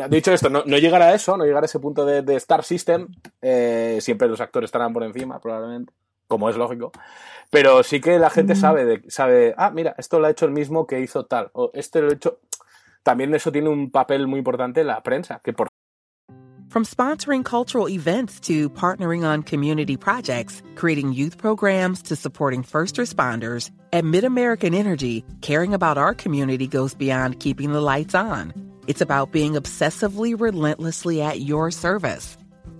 [0.09, 2.63] dicho esto, no, no, llegar a eso, no llegar a ese punto de, de Star
[2.63, 3.07] System,
[3.41, 5.93] eh, siempre los actores estarán por encima, probablemente,
[6.27, 6.91] como es lógico.
[7.49, 10.51] Pero sí que la gente sabe, de, sabe, ah, mira, esto lo ha hecho el
[10.51, 12.39] mismo que hizo tal, o este lo ha hecho.
[13.03, 15.67] También eso tiene un papel muy importante la prensa, que por
[16.69, 22.97] From sponsoring cultural events to partnering on community projects, creating youth programs to supporting first
[22.97, 28.53] responders, at MidAmerican Energy, caring about our community goes beyond keeping the lights on.
[28.85, 32.37] It's about being obsessively relentlessly at your service.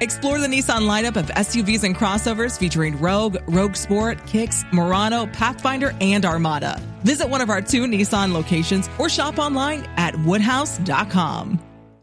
[0.00, 5.94] Explore the Nissan lineup of SUVs and crossovers featuring Rogue, Rogue Sport, Kicks, Murano, Pathfinder,
[6.00, 6.80] and Armada.
[7.04, 11.58] Visit one of our two Nissan locations or shop online at woodhouse.com.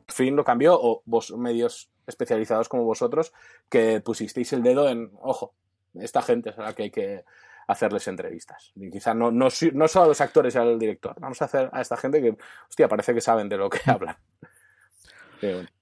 [0.09, 3.33] fin lo cambió o vos medios especializados como vosotros
[3.67, 5.55] que pusisteis el dedo en, ojo,
[5.95, 7.25] esta gente es a la que hay que
[7.67, 8.71] hacerles entrevistas.
[8.75, 11.69] Y quizá no, no, no solo a los actores y al director, vamos a hacer
[11.73, 12.37] a esta gente que,
[12.69, 14.17] hostia, parece que saben de lo que hablan.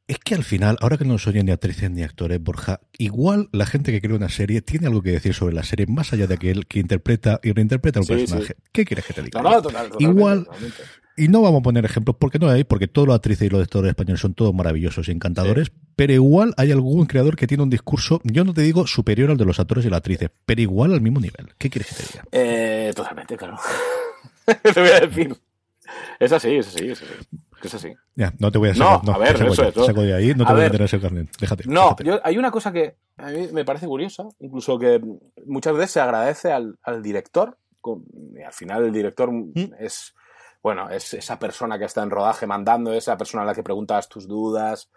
[0.07, 3.49] Es que al final, ahora que no nos oyen ni actrices ni actores, Borja, igual
[3.51, 6.27] la gente que crea una serie tiene algo que decir sobre la serie, más allá
[6.27, 8.53] de aquel que interpreta y reinterpreta un sí, personaje.
[8.55, 8.69] Sí.
[8.71, 9.41] ¿Qué quieres que te diga?
[9.41, 10.83] No, no, total, igual, totalmente.
[11.17, 13.63] y no vamos a poner ejemplos porque no hay, porque todos los actrices y los
[13.63, 15.73] actores españoles son todos maravillosos y encantadores, sí.
[15.95, 19.37] pero igual hay algún creador que tiene un discurso, yo no te digo superior al
[19.37, 21.47] de los actores y las actrices, pero igual al mismo nivel.
[21.57, 22.25] ¿Qué quieres que te diga?
[22.31, 23.57] Eh, totalmente, claro.
[24.45, 25.35] te voy a decir.
[26.19, 27.37] Es así, es así, es así.
[27.65, 27.93] Es así.
[28.15, 29.03] Ya, no te voy a sacar.
[29.03, 30.69] No, no a ver, eso es saco de ahí, no te A voy ver.
[30.69, 31.29] a meter ese carnet.
[31.39, 31.63] Déjate.
[31.67, 32.03] No, déjate.
[32.03, 35.01] yo- hay una cosa que a mí me parece curiosa, incluso que
[35.45, 37.57] muchas veces se agradece al, al director.
[37.81, 38.03] con-
[38.35, 39.29] y al final el director
[39.77, 40.15] es,
[40.63, 44.09] bueno, es esa persona que está en rodaje mandando, esa persona a la que preguntas
[44.09, 44.89] tus dudas.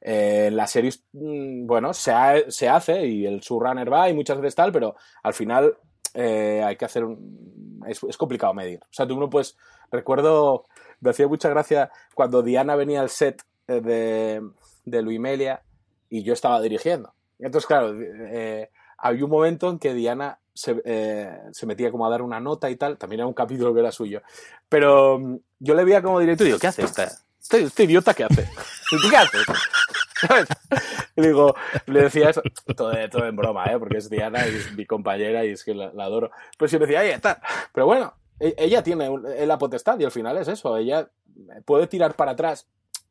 [0.00, 4.14] Eh, en las series, mm, bueno, se, ha- se hace y el showrunner va y
[4.14, 5.76] muchas veces tal, pero al final
[6.14, 7.80] eh, hay que hacer un...
[7.86, 8.80] Es, es complicado medir.
[8.82, 9.56] O sea, tú no puedes...
[9.92, 10.64] Recuerdo,
[11.00, 14.42] me hacía mucha gracia cuando Diana venía al set eh, de,
[14.84, 15.62] de Luimelia
[16.08, 17.14] y yo estaba dirigiendo.
[17.38, 22.10] Entonces, claro, eh, había un momento en que Diana se, eh, se metía como a
[22.10, 24.22] dar una nota y tal, también era un capítulo que era suyo.
[24.68, 27.04] Pero mm, yo le veía como director y digo, ¿qué hace esta?
[27.40, 28.42] Este, este idiota qué hace?
[28.92, 29.16] ¿Y tú qué?
[30.26, 30.48] ¿Sabes?
[31.16, 31.54] Y digo,
[31.86, 32.40] le decía eso,
[32.76, 33.78] todo, todo en broma, ¿eh?
[33.78, 36.30] porque es Diana y es mi compañera y es que la, la adoro.
[36.56, 37.42] Pues yo me decía, ahí está.
[37.74, 39.10] Pero bueno, ella tiene
[39.46, 41.08] la potestad y al final es eso, ella
[41.64, 42.66] puede tirar para atrás.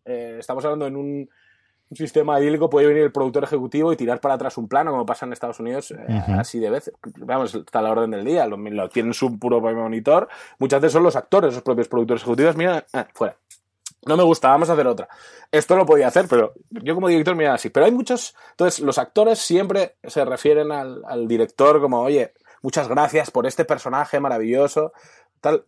[0.05, 1.29] Eh, estamos hablando en un,
[1.89, 5.05] un sistema idílico, puede venir el productor ejecutivo y tirar para atrás un plano, como
[5.05, 5.97] pasa en Estados Unidos, eh,
[6.37, 6.93] así de veces.
[7.17, 10.27] Vamos, está a la orden del día, lo, lo tienen su puro monitor.
[10.57, 13.35] Muchas veces son los actores, los propios productores ejecutivos, mira, eh, fuera.
[14.05, 15.09] No me gusta, vamos a hacer otra.
[15.51, 17.69] Esto lo podía hacer, pero yo como director me así.
[17.69, 18.33] Pero hay muchos.
[18.51, 23.65] Entonces, los actores siempre se refieren al, al director como, oye, muchas gracias por este
[23.65, 24.93] personaje maravilloso.
[25.41, 25.65] Tal.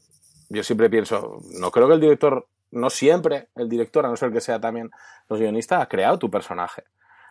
[0.49, 4.31] Yo siempre pienso, no creo que el director, no siempre el director, a no ser
[4.31, 4.91] que sea también
[5.29, 6.83] los guionistas, ha creado tu personaje.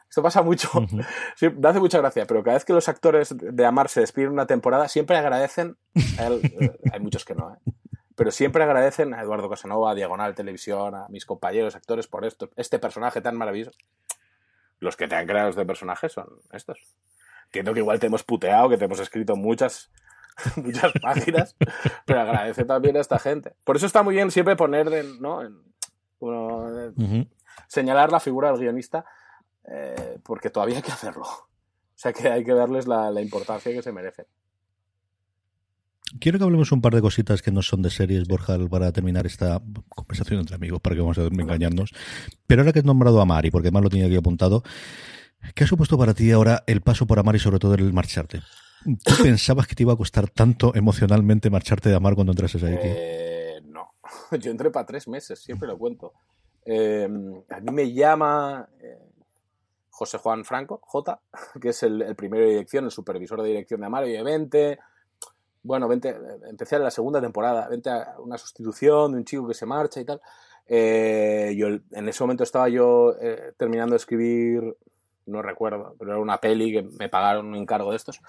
[0.08, 0.70] Esto pasa mucho.
[1.36, 4.32] Sí, me hace mucha gracia, pero cada vez que los actores de Amar se despiden
[4.32, 5.76] una temporada, siempre agradecen.
[6.18, 7.72] a él, eh, hay muchos que no, ¿eh?
[8.20, 12.50] pero siempre agradecen a Eduardo Casanova, a Diagonal Televisión, a mis compañeros actores por esto,
[12.56, 13.78] este personaje tan maravilloso.
[14.78, 16.78] Los que te han creado este personaje son estos.
[17.50, 19.90] Entiendo que igual te hemos puteado, que te hemos escrito muchas,
[20.56, 21.56] muchas páginas,
[22.06, 23.54] pero agradece también a esta gente.
[23.64, 25.42] Por eso está muy bien siempre poner, de, ¿no?
[25.42, 27.28] En-
[27.66, 29.04] señalar la figura del guionista,
[29.68, 31.22] eh, porque todavía hay que hacerlo.
[31.24, 34.26] O sea que hay que darles la, la importancia que se merecen.
[36.18, 39.26] Quiero que hablemos un par de cositas que no son de series, Borja, para terminar
[39.26, 41.92] esta conversación entre amigos, para que vamos a engañarnos.
[42.46, 44.62] Pero ahora que has nombrado a Mari, porque más lo tenía aquí apuntado,
[45.54, 48.40] ¿qué ha supuesto para ti ahora el paso por Amar y sobre todo el marcharte?
[49.04, 52.78] ¿Tú pensabas que te iba a costar tanto emocionalmente marcharte de Amar cuando entrases ahí?
[52.80, 53.94] Eh, no,
[54.40, 56.12] yo entré para tres meses, siempre lo cuento.
[56.64, 57.08] Eh,
[57.48, 58.98] a mí me llama eh,
[59.90, 61.20] José Juan Franco, J,
[61.60, 64.78] que es el, primero de dirección, el supervisor de dirección de Amario, y vente,
[65.62, 66.16] bueno, vente,
[66.48, 70.00] empecé en la segunda temporada, vente a una sustitución de un chico que se marcha
[70.00, 70.20] y tal.
[70.72, 73.14] Eh, yo en ese momento estaba yo
[73.56, 74.76] terminando de escribir,
[75.26, 78.20] no recuerdo, pero era una peli que me pagaron un encargo de estos.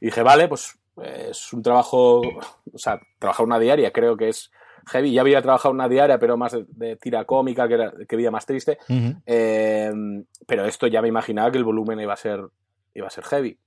[0.00, 4.50] Y dije, vale, pues es un trabajo, o sea, trabajar una diaria creo que es
[4.88, 5.12] heavy.
[5.12, 8.46] Ya había trabajado una diaria, pero más de, tira cómica, que, era, que veía más
[8.46, 8.78] triste.
[9.26, 9.92] Eh,
[10.46, 12.44] pero esto ya me imaginaba que el volumen iba a ser,
[12.94, 13.58] iba a ser heavy.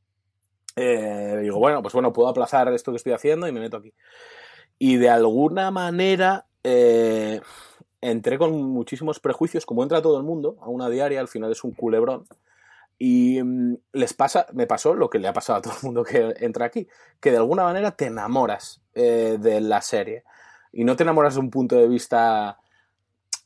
[0.75, 3.93] Eh, digo, bueno, pues bueno, puedo aplazar esto que estoy haciendo y me meto aquí.
[4.79, 7.41] Y de alguna manera eh,
[7.99, 11.63] entré con muchísimos prejuicios, como entra todo el mundo a una diaria, al final es
[11.63, 12.25] un culebrón.
[13.04, 16.04] Y mm, les pasa, me pasó lo que le ha pasado a todo el mundo
[16.04, 16.88] que entra aquí,
[17.20, 20.26] que de alguna manera te enamoras de la serie
[20.72, 22.60] y no te enamoras de un punto de vista,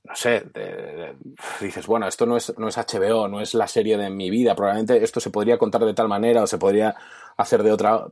[0.03, 0.43] no sé,
[1.59, 4.55] dices, bueno, esto no es, no es HBO, no es la serie de mi vida,
[4.55, 6.95] probablemente esto se podría contar de tal manera o se podría
[7.37, 8.07] hacer de otra.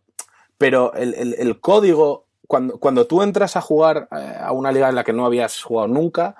[0.57, 5.03] Pero el, código, cuando, cuando tú entras a jugar eh, a una liga en la
[5.03, 6.35] que no habías jugado nunca,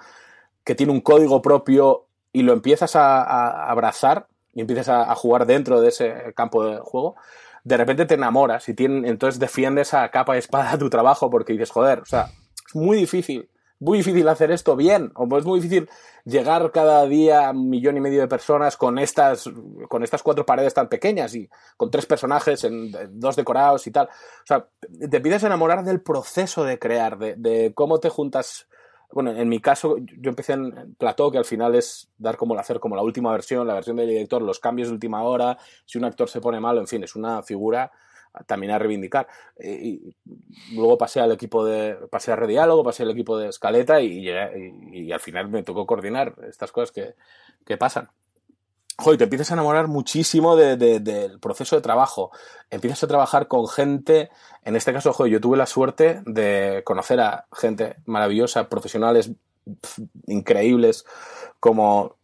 [0.64, 5.82] que tiene un código propio y lo empiezas a, abrazar y empiezas a, jugar dentro
[5.82, 7.16] de ese campo de juego,
[7.64, 11.72] de repente te enamoras y entonces defiendes a capa y espada tu trabajo porque dices,
[11.72, 12.28] joder, o sea,
[12.74, 13.50] muy difícil,
[13.80, 15.90] muy difícil hacer esto bien, o es muy difícil
[16.26, 19.50] llegar cada día a un millón y medio de personas con estas,
[19.90, 24.08] con estas cuatro paredes tan pequeñas y con tres personajes, en, dos decorados y tal.
[24.08, 24.68] O sea,
[25.10, 28.68] te pides enamorar del proceso de crear, de, cómo te juntas.
[29.14, 32.80] Bueno, en mi caso, yo empecé en Plató, que al final es dar como hacer
[32.80, 36.06] como la última versión, la versión del director, los cambios de última hora, si un
[36.06, 37.92] actor se pone malo, en fin, es una figura
[38.48, 39.28] también a reivindicar.
[39.60, 40.16] Y,
[40.74, 44.28] luego pasé al equipo de, pasé a Rediálogo, pasé al equipo de Escaleta y,
[44.92, 47.14] y, al final me tocó coordinar estas cosas que,
[47.66, 48.10] que pasan.
[48.98, 52.32] Joder, te empiezas a enamorar muchísimo del proceso de trabajo.
[52.70, 54.30] Empiezas a trabajar con gente,
[54.64, 59.32] en este caso, joder, yo tuve la suerte de conocer a gente maravillosa, profesionales
[60.28, 61.06] increíbles,
[61.60, 62.18] como,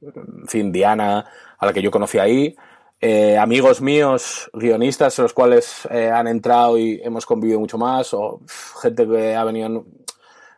[0.53, 1.25] en Diana,
[1.57, 2.55] a la que yo conocí ahí,
[3.01, 8.41] eh, amigos míos, guionistas, los cuales eh, han entrado y hemos convivido mucho más, o
[8.81, 9.85] gente que ha venido,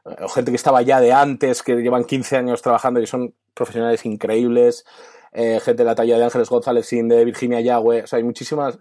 [0.04, 4.06] o gente que estaba ya de antes, que llevan 15 años trabajando y son profesionales
[4.06, 4.86] increíbles,
[5.32, 8.24] eh, gente de la talla de Ángeles González Sin, de Virginia Yagüe, o sea, hay
[8.24, 8.78] muchísimas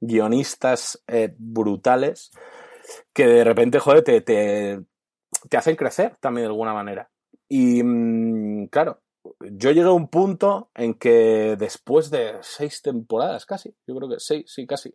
[0.00, 1.02] guionistas
[1.38, 2.30] brutales
[3.12, 4.80] que de repente, joder, te, te,
[5.48, 7.10] te, hacen crecer también de alguna manera.
[7.48, 9.00] Y mm, claro,
[9.40, 14.16] yo llegué a un punto en que después de seis temporadas casi, yo creo que
[14.18, 14.94] seis, sí, casi,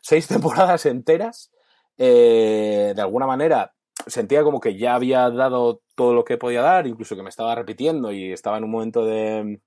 [0.00, 1.50] seis temporadas enteras,
[1.96, 3.74] eh, de alguna manera
[4.06, 7.54] sentía como que ya había dado todo lo que podía dar, incluso que me estaba
[7.54, 9.60] repitiendo y estaba en un momento de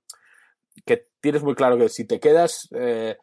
[0.84, 2.68] que tienes muy claro que si te quedas...
[2.72, 3.16] Eh,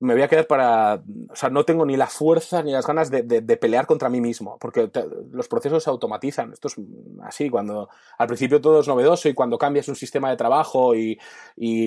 [0.00, 1.02] me voy a quedar para.
[1.28, 3.22] O sea, no tengo ni la fuerza ni las ganas de,
[3.58, 4.90] pelear contra mí mismo, porque
[5.30, 6.52] los procesos se automatizan.
[6.52, 6.76] Esto es
[7.22, 11.18] así, cuando al principio todo es novedoso y cuando cambias un sistema de trabajo y,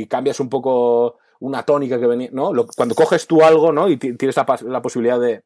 [0.08, 2.52] cambias un poco una tónica que venía, ¿no?
[2.78, 3.90] cuando coges tú algo, ¿no?
[3.90, 5.44] Y tienes la, posibilidad de,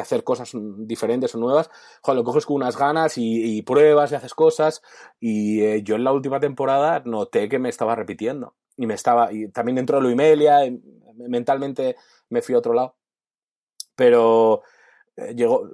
[0.00, 1.68] hacer cosas diferentes o nuevas,
[2.00, 4.82] joder, lo coges con unas ganas y, pruebas y haces cosas.
[5.18, 8.54] Y eh, yo en la última temporada noté que me estaba repitiendo.
[8.76, 9.32] Y me estaba.
[9.32, 10.60] Y también dentro de lo Imelia,
[11.14, 11.96] mentalmente
[12.30, 12.96] me fui a otro lado.
[13.96, 14.62] Pero
[15.16, 15.70] eh, llegó.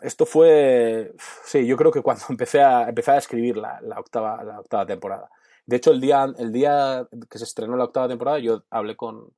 [0.00, 1.12] Esto fue.
[1.44, 5.30] Sí, yo creo que cuando empecé a, empecé a escribir la, octava, la octava temporada.
[5.66, 9.32] De hecho, el día, el día que se estrenó la octava temporada, yo hablé con,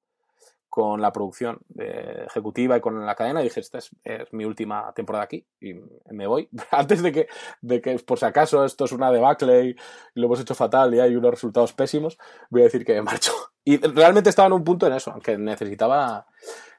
[0.75, 1.61] con la producción
[2.27, 3.93] ejecutiva y con la cadena dije, esta es,
[4.33, 5.73] mi última temporada aquí y
[6.11, 6.49] me voy.
[6.73, 7.29] Antes de que,
[7.61, 9.77] de que, por si acaso, esto es una debacle y
[10.15, 12.19] lo hemos hecho fatal y hay unos resultados pésimos,
[12.51, 13.31] voy a decir que me marcho.
[13.67, 16.27] Y realmente estaba en un punto en eso, aunque necesitaba,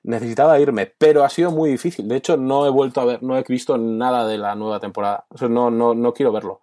[0.04, 2.08] necesitaba irme, pero ha sido muy difícil.
[2.08, 5.26] De hecho, no he vuelto a ver, no he visto nada de la nueva temporada.
[5.50, 6.62] No, no, no quiero verlo.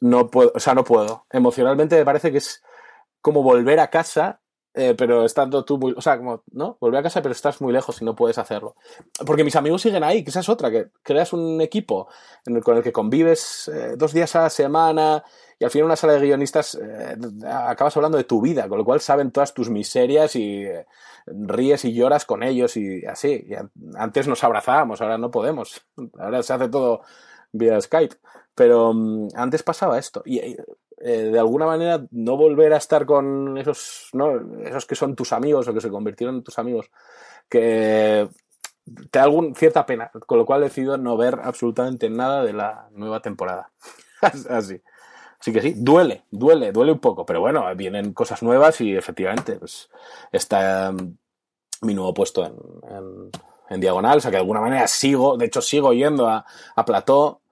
[0.00, 1.26] No puedo, o sea, no puedo.
[1.30, 2.64] Emocionalmente me parece que es
[3.20, 4.40] como volver a casa
[4.78, 6.76] eh, pero estando tú muy, o sea, como, ¿no?
[6.78, 8.76] Volver a casa, pero estás muy lejos y no puedes hacerlo.
[9.24, 12.08] Porque mis amigos siguen ahí, que esa es otra, que creas un equipo
[12.62, 15.24] con el que convives eh, dos días a la semana
[15.58, 17.16] y al final una sala de guionistas eh,
[17.46, 20.66] acabas hablando de tu vida, con lo cual saben todas tus miserias y
[21.26, 23.48] ríes y lloras con ellos y así.
[23.94, 25.80] Antes nos abrazábamos, ahora no podemos.
[26.18, 27.00] Ahora se hace todo
[27.50, 28.16] vía Skype.
[28.54, 30.22] Pero mm, antes pasaba esto.
[30.26, 30.56] Y
[30.98, 34.60] eh, de alguna manera no volver a estar con esos, ¿no?
[34.62, 36.90] esos que son tus amigos o que se convirtieron en tus amigos,
[37.48, 38.28] que
[39.10, 42.52] te da algún, cierta pena, con lo cual he decidido no ver absolutamente nada de
[42.52, 43.70] la nueva temporada.
[44.48, 44.80] Así.
[45.40, 49.56] sí que sí, duele, duele, duele un poco, pero bueno, vienen cosas nuevas y efectivamente
[49.56, 49.90] pues,
[50.32, 51.16] está um,
[51.82, 52.54] mi nuevo puesto en,
[52.96, 53.30] en,
[53.68, 56.84] en, diagonal, o sea que de alguna manera sigo, de hecho sigo yendo a, a
[56.86, 57.42] Plató,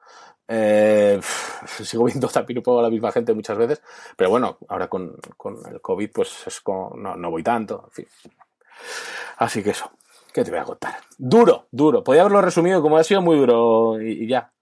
[0.49, 1.21] eh,
[1.83, 3.83] sigo viendo también un poco a la misma gente muchas veces,
[4.17, 7.91] pero bueno, ahora con, con el COVID pues es como, no, no voy tanto, en
[7.91, 8.07] fin.
[9.39, 9.91] Así que eso,
[10.33, 10.97] ¿qué te voy a contar?
[11.19, 12.05] Duro, duro.
[12.05, 14.54] Podría haberlo resumido como ha sido muy duro y, y ya.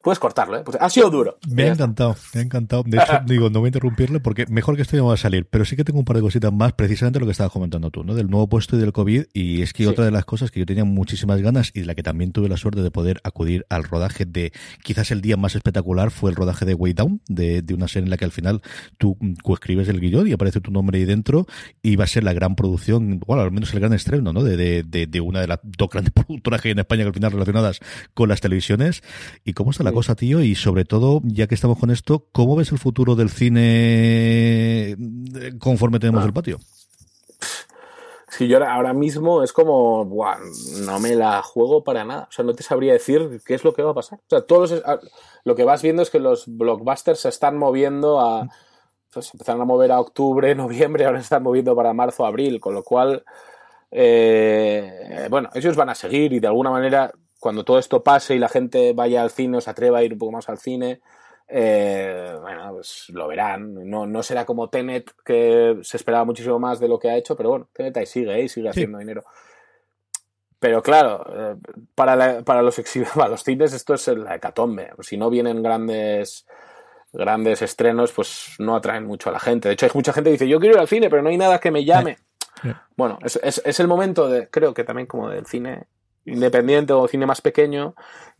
[0.00, 0.62] Puedes cortarlo, ¿eh?
[0.64, 1.38] Pues ha sido duro.
[1.48, 2.84] Me ha encantado, me ha encantado.
[2.86, 5.46] De hecho, digo, no voy a interrumpirle porque mejor que esto ya va a salir,
[5.46, 8.04] pero sí que tengo un par de cositas más, precisamente lo que estabas comentando tú,
[8.04, 8.14] ¿no?
[8.14, 9.24] Del nuevo puesto y del COVID.
[9.32, 9.88] Y es que sí.
[9.88, 12.48] otra de las cosas que yo tenía muchísimas ganas y de la que también tuve
[12.48, 14.52] la suerte de poder acudir al rodaje de
[14.84, 18.04] quizás el día más espectacular fue el rodaje de Way Down, de, de una serie
[18.04, 18.62] en la que al final
[18.98, 19.18] tú
[19.52, 21.46] escribes el guion y aparece tu nombre ahí dentro
[21.82, 24.44] y va a ser la gran producción, bueno, al menos el gran estreno, ¿no?
[24.44, 27.08] De, de, de, de una de las dos grandes productoras que hay en España que
[27.08, 27.80] al final relacionadas
[28.14, 29.02] con las televisiones.
[29.44, 29.94] ¿Y cómo está la sí.
[29.94, 30.40] cosa, tío?
[30.42, 34.96] Y sobre todo, ya que estamos con esto, ¿cómo ves el futuro del cine
[35.58, 36.26] conforme tenemos ah.
[36.26, 36.58] el patio?
[38.30, 40.36] Si yo ahora mismo es como, buah,
[40.82, 42.28] no me la juego para nada.
[42.28, 44.18] O sea, no te sabría decir qué es lo que va a pasar.
[44.18, 44.82] O sea, todos los,
[45.44, 48.46] lo que vas viendo es que los blockbusters se están moviendo a.
[49.12, 52.74] Pues empezaron a mover a octubre, noviembre, ahora se están moviendo para marzo, abril, con
[52.74, 53.24] lo cual.
[53.90, 58.38] Eh, bueno, ellos van a seguir y de alguna manera cuando todo esto pase y
[58.38, 61.00] la gente vaya al cine o se atreva a ir un poco más al cine,
[61.48, 63.88] eh, bueno, pues lo verán.
[63.88, 67.36] No, no será como Tenet, que se esperaba muchísimo más de lo que ha hecho,
[67.36, 68.48] pero bueno, Tenet ahí sigue, ¿eh?
[68.48, 69.04] sigue haciendo sí.
[69.04, 69.24] dinero.
[70.58, 71.56] Pero claro, eh,
[71.94, 72.80] para, la, para, los
[73.14, 74.90] para los cines esto es la hecatombe.
[75.00, 76.46] Si no vienen grandes
[77.12, 79.68] grandes estrenos, pues no atraen mucho a la gente.
[79.68, 81.38] De hecho, hay mucha gente que dice, yo quiero ir al cine, pero no hay
[81.38, 82.18] nada que me llame.
[82.60, 82.70] Sí.
[82.96, 85.86] Bueno, es, es, es, el momento de, creo que también como del cine
[86.32, 87.94] independiente o cine más pequeño,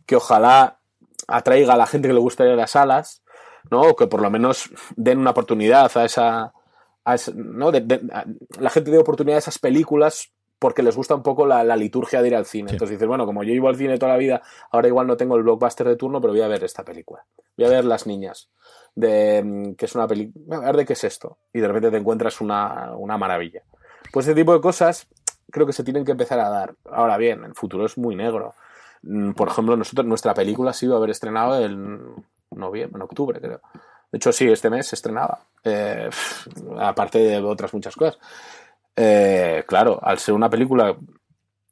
[0.05, 0.79] que ojalá
[1.27, 3.23] atraiga a la gente que le guste ir a las salas,
[3.69, 3.81] ¿no?
[3.81, 6.53] O que por lo menos den una oportunidad a esa.
[7.05, 7.71] A esa ¿no?
[7.71, 8.25] De, de, a,
[8.59, 12.21] la gente dé oportunidad a esas películas porque les gusta un poco la, la liturgia
[12.21, 12.69] de ir al cine.
[12.69, 12.75] Sí.
[12.75, 15.37] Entonces dices, bueno, como yo iba al cine toda la vida, ahora igual no tengo
[15.37, 17.25] el blockbuster de turno, pero voy a ver esta película.
[17.57, 18.49] Voy a ver Las Niñas,
[18.93, 20.57] de, que es una película.
[20.57, 21.37] A ver de qué es esto.
[21.53, 23.63] Y de repente te encuentras una, una maravilla.
[24.11, 25.07] Pues ese tipo de cosas
[25.51, 26.75] creo que se tienen que empezar a dar.
[26.91, 28.53] Ahora bien, el futuro es muy negro.
[29.35, 31.99] Por ejemplo, nosotros, nuestra película se iba a haber estrenado en
[32.51, 33.61] noviembre, en octubre, creo.
[34.11, 35.39] De hecho, sí, este mes se estrenaba.
[35.63, 36.09] Eh,
[36.79, 38.17] aparte de otras muchas cosas.
[38.95, 40.95] Eh, claro, al ser una película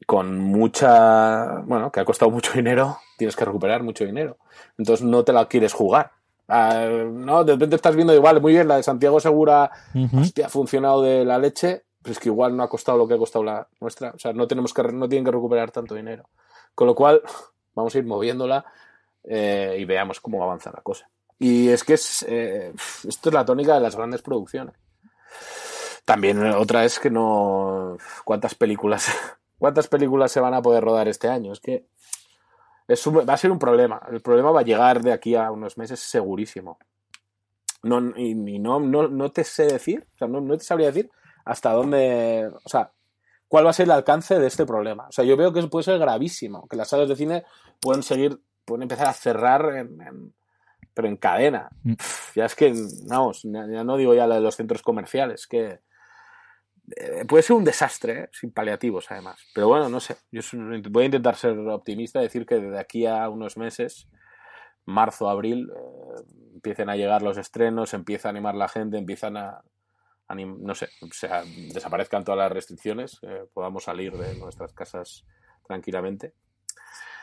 [0.06, 1.62] con mucha.
[1.66, 4.38] Bueno, que ha costado mucho dinero, tienes que recuperar mucho dinero.
[4.78, 6.12] Entonces no te la quieres jugar.
[6.48, 10.22] Uh, no, de repente estás viendo igual, muy bien, la de Santiago Segura, uh -huh.
[10.22, 13.16] hostia, ha funcionado de la leche, pero es que igual no ha costado lo que
[13.16, 14.12] ha costado la nuestra.
[14.12, 16.30] O sea, no tenemos que, no tienen que recuperar tanto dinero.
[16.74, 17.22] Con lo cual,
[17.76, 18.64] vamos a ir moviéndola
[19.26, 21.10] eh, y veamos cómo avanza la cosa.
[21.38, 22.72] Y es que es, eh,
[23.06, 24.74] esto es la tónica de las grandes producciones.
[26.06, 27.98] También otra es que no.
[28.24, 29.12] ¿Cuántas películas,
[29.60, 31.52] cuántas películas se van a poder rodar este año?
[31.52, 31.88] Es que
[32.88, 34.02] es va a ser un problema.
[34.10, 36.80] El problema va a llegar de aquí a unos meses segurísimo.
[37.84, 40.88] No, y, y no, no, no, te sé decir, o sea, no, no te sabría
[40.88, 41.12] decir
[41.48, 42.92] hasta dónde, o sea,
[43.48, 45.08] cuál va a ser el alcance de este problema.
[45.08, 47.44] O sea, yo veo que puede ser gravísimo, que las salas de cine
[47.80, 50.34] pueden seguir, pueden empezar a cerrar, en, en,
[50.94, 51.70] pero en cadena.
[51.84, 51.94] Mm.
[51.94, 52.74] Pff, ya es que,
[53.08, 55.80] vamos, ya no digo ya la de los centros comerciales, que
[56.96, 58.30] eh, puede ser un desastre, ¿eh?
[58.32, 59.40] sin paliativos además.
[59.54, 60.42] Pero bueno, no sé, yo
[60.90, 64.08] voy a intentar ser optimista, decir que de aquí a unos meses,
[64.86, 66.24] marzo, abril, eh,
[66.56, 69.62] empiecen a llegar los estrenos, empieza a animar la gente, empiezan a
[70.36, 75.26] no sé, o sea, desaparezcan todas las restricciones, eh, podamos salir de nuestras casas
[75.66, 76.34] tranquilamente.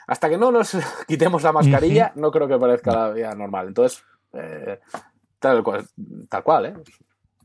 [0.07, 0.77] Hasta que no nos
[1.09, 3.69] quitemos la mascarilla, no creo que parezca la vida normal.
[3.69, 4.81] Entonces, eh,
[5.39, 5.87] tal, cual,
[6.29, 6.75] tal cual, ¿eh?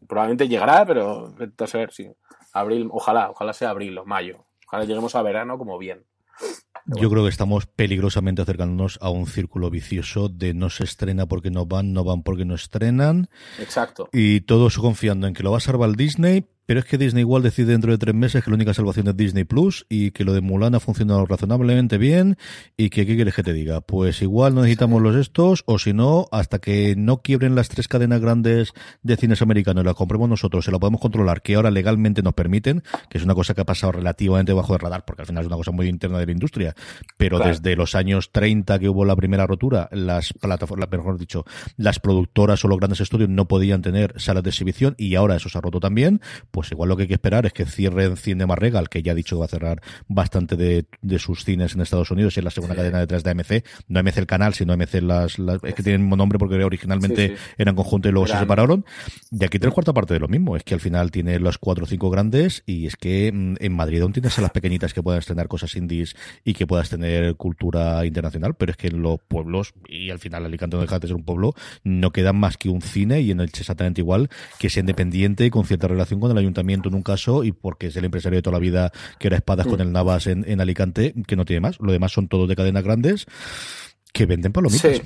[0.08, 2.10] Probablemente llegará, pero a ver si
[2.54, 4.46] abril, ojalá, ojalá sea abril o mayo.
[4.66, 6.06] Ojalá lleguemos a verano como bien.
[6.86, 11.52] Yo creo que estamos peligrosamente acercándonos a un círculo vicioso de no se estrena porque
[11.52, 13.30] no van, no van porque no estrenan.
[13.60, 14.10] Exacto.
[14.12, 17.42] Y todos confiando en que lo va a salvar Disney, pero es que Disney igual
[17.42, 20.34] decide dentro de tres meses que la única salvación es Disney Plus y que lo
[20.34, 22.38] de Mulan ha funcionado razonablemente bien
[22.78, 23.82] y que qué quieres que te diga.
[23.82, 27.88] Pues igual no necesitamos los estos o si no, hasta que no quiebren las tres
[27.88, 31.72] cadenas grandes de cines americanos y las compremos nosotros, se la podemos controlar, que ahora
[31.72, 35.24] legalmente nos permiten, que es una cosa que ha pasado relativamente bajo el radar porque
[35.24, 36.76] al final es una cosa muy interna de la industria,
[37.18, 37.52] pero claro.
[37.52, 41.46] desde los años 30 que hubo la primera rotura, las plataformas, mejor dicho,
[41.78, 45.50] las productoras o los grandes estudios no podían tener salas de exhibición y ahora eso
[45.50, 46.22] se ha roto también
[46.59, 49.16] pues igual lo que hay que esperar es que cierren Cinema Regal, que ya ha
[49.16, 50.86] dicho que va a cerrar bastante de,
[51.20, 53.64] sus cines en Estados Unidos y es la segunda cadena detrás de AMC.
[53.88, 57.36] No AMC el canal, sino AMC las, es que tienen el mismo nombre porque originalmente
[57.58, 58.86] eran conjunto y luego se separaron.
[59.32, 61.86] Y aquí tiene cuarta parte de lo mismo, es que al final tiene los cuatro
[61.86, 65.04] o cinco grandes y es que mm, en Madrid aún tienes a las pequeñitas que
[65.04, 69.20] puedan estrenar cosas indies y que puedas tener cultura internacional, pero es que en los
[69.28, 71.54] pueblos, y al final Alicante no deja de ser un pueblo,
[71.84, 75.50] no queda más que un cine y en el exactamente igual, que sea independiente y
[75.50, 78.42] con cierta relación con el ayuntamiento en un caso y porque es el empresario de
[78.42, 81.80] toda la vida que era espadas con el Navas en, Alicante, que no tiene más.
[81.80, 83.26] Lo demás son todos de cadenas grandes
[84.14, 85.02] que venden palomitas, sí.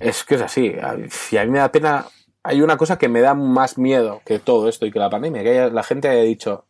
[0.00, 0.74] Es que es así.
[1.30, 2.06] Y a mí me da pena.
[2.42, 5.42] Hay una cosa que me da más miedo que todo esto y que la pandemia,
[5.42, 6.64] que la gente haya dicho,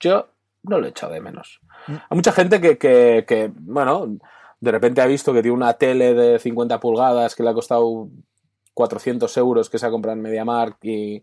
[0.00, 0.28] yo
[0.62, 1.60] no lo he echado de menos.
[1.86, 1.92] Mm.
[1.92, 4.18] Hay mucha gente que, que, que, bueno,
[4.60, 8.08] de repente ha visto que tiene una tele de 50 pulgadas que le ha costado
[8.74, 11.22] 400 euros que se ha comprado en MediaMark y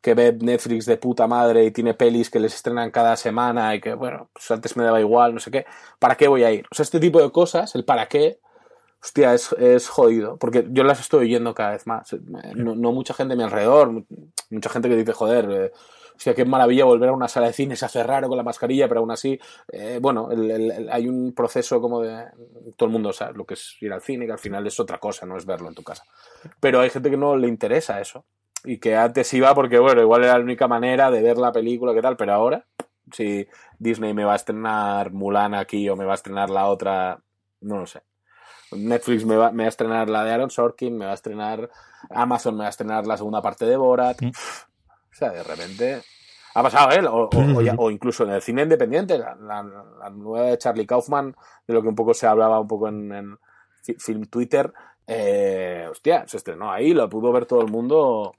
[0.00, 3.80] que ve Netflix de puta madre y tiene pelis que les estrenan cada semana y
[3.80, 5.66] que, bueno, pues antes me daba igual, no sé qué.
[5.98, 6.66] ¿Para qué voy a ir?
[6.70, 8.40] O sea, este tipo de cosas, el para qué,
[9.02, 10.36] hostia, es, es jodido.
[10.38, 12.14] Porque yo las estoy oyendo cada vez más.
[12.54, 14.04] No, no mucha gente a mi alrededor,
[14.50, 15.72] mucha gente que dice, joder, eh,
[16.16, 18.88] hostia, qué maravilla volver a una sala de cine, se hace raro con la mascarilla,
[18.88, 19.38] pero aún así,
[19.72, 20.28] eh, bueno,
[20.90, 22.24] hay un proceso como de.
[22.76, 24.98] Todo el mundo sabe lo que es ir al cine, que al final es otra
[24.98, 26.04] cosa, no es verlo en tu casa.
[26.58, 28.24] Pero hay gente que no le interesa eso.
[28.64, 31.94] Y que antes iba porque, bueno, igual era la única manera de ver la película,
[31.94, 32.16] ¿qué tal?
[32.16, 32.66] Pero ahora,
[33.12, 33.46] si
[33.78, 37.20] Disney me va a estrenar Mulan aquí o me va a estrenar la otra,
[37.60, 38.02] no lo sé.
[38.72, 41.70] Netflix me va, me va, a estrenar la de Aaron Sorkin, me va a estrenar
[42.10, 44.20] Amazon, me va a estrenar la segunda parte de Borat.
[44.22, 44.28] Mm.
[44.28, 46.02] O sea, de repente
[46.54, 47.00] ha pasado, ¿eh?
[47.76, 49.62] O, incluso en el cine independiente, la,
[50.12, 51.36] nueva de Charlie Kaufman,
[51.66, 53.38] de lo que un poco se hablaba un poco en,
[53.98, 54.72] Film Twitter,
[55.06, 58.34] eh, hostia, se estrenó ahí, lo pudo ver todo el mundo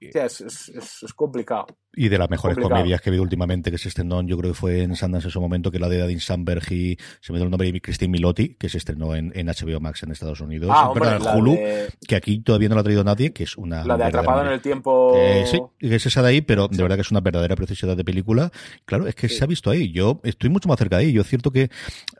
[0.00, 1.66] es, es, complicado.
[1.98, 4.58] Y de las mejores comedias que he visto últimamente, que se estrenó, yo creo que
[4.58, 7.44] fue en Sundance en su momento, que la de Adin Sandberg y se me dio
[7.44, 10.70] el nombre de Christine Milotti, que se estrenó en, en HBO Max en Estados Unidos.
[10.72, 11.58] Ah, en Hulu,
[12.06, 13.84] que aquí todavía no la ha traído nadie, que es una.
[13.84, 15.12] La de Atrapado en el Tiempo.
[15.16, 18.04] Eh, sí, es esa de ahí, pero de verdad que es una verdadera preciosidad de
[18.04, 18.52] película.
[18.84, 19.90] Claro, es que se ha visto ahí.
[19.90, 21.12] Yo estoy mucho más cerca de ahí.
[21.12, 21.68] Yo es cierto que,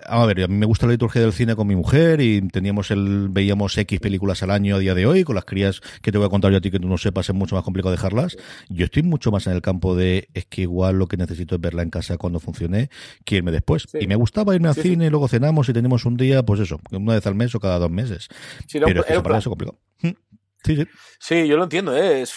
[0.05, 2.91] a ver, a mí me gusta la liturgia del cine con mi mujer y teníamos
[2.91, 6.19] el, veíamos X películas al año a día de hoy, con las crías que te
[6.19, 8.09] voy a contar yo a ti que tú no sepas, es mucho más complicado dejar
[8.69, 11.61] yo estoy mucho más en el campo de es que igual lo que necesito es
[11.61, 12.89] verla en casa cuando funcione
[13.25, 13.87] que irme después.
[14.01, 17.15] Y me gustaba irme al cine, luego cenamos y tenemos un día, pues eso, una
[17.15, 18.29] vez al mes o cada dos meses.
[18.73, 19.79] Pero es que para eso complicado.
[20.65, 20.87] Sí, sí.
[21.21, 22.23] Sí, yo lo entiendo, ¿eh?
[22.23, 22.35] es,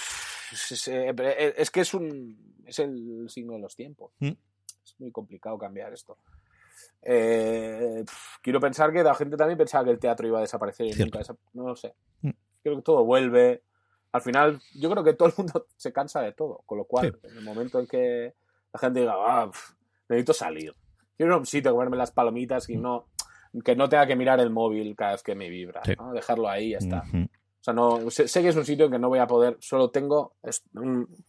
[0.87, 4.11] es, que es un es el signo de los tiempos.
[4.19, 4.33] Mm.
[4.83, 6.17] Es muy complicado cambiar esto.
[7.01, 8.03] Eh,
[8.41, 11.21] quiero pensar que la gente también pensaba que el teatro iba a desaparecer y nunca
[11.53, 11.95] no lo sé.
[12.21, 12.31] Mm.
[12.61, 13.63] Creo que todo vuelve
[14.11, 17.19] al final yo creo que todo el mundo se cansa de todo, con lo cual
[17.23, 18.33] en el momento en que
[18.73, 19.51] la gente diga, ah,
[20.09, 20.73] necesito salir,
[21.17, 22.81] quiero un sitio, comerme las palomitas y mm.
[22.81, 23.07] no
[23.65, 25.81] que no tenga que mirar el móvil cada vez que me vibra,
[26.13, 27.03] dejarlo ahí y ya está.
[27.03, 29.89] O sea, no, sé, que es un sitio en que no voy a poder, solo
[29.89, 30.35] tengo,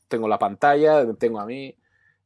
[0.09, 1.77] tengo la pantalla, tengo a mí,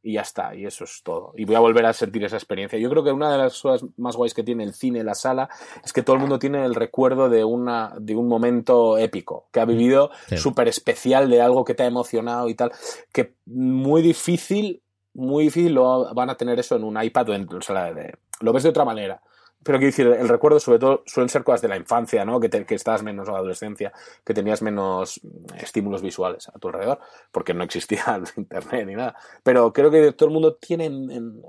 [0.07, 1.33] y ya está, y eso es todo.
[1.37, 2.79] Y voy a volver a sentir esa experiencia.
[2.79, 5.49] Yo creo que una de las cosas más guays que tiene el cine, la sala,
[5.85, 9.59] es que todo el mundo tiene el recuerdo de, una, de un momento épico, que
[9.59, 12.71] ha vivido súper especial de algo que te ha emocionado y tal,
[13.13, 14.81] que muy difícil,
[15.13, 18.53] muy difícil lo van a tener eso en un iPad o en sala de, lo
[18.53, 19.21] ves de otra manera.
[19.67, 22.39] Pero quiero decir, el recuerdo sobre todo suelen ser cosas de la infancia, ¿no?
[22.39, 23.93] Que, que estabas menos en la adolescencia,
[24.25, 25.21] que tenías menos
[25.59, 27.01] estímulos visuales a tu alrededor,
[27.33, 29.17] porque no existía internet ni nada.
[29.43, 31.43] Pero creo que todo el mundo tiene en,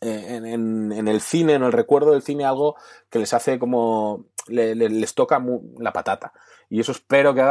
[0.00, 2.76] en, el cine, en el recuerdo del cine, algo
[3.10, 4.26] que les hace como.
[4.48, 5.44] les toca
[5.78, 6.32] la patata.
[6.70, 7.50] Y eso espero que haga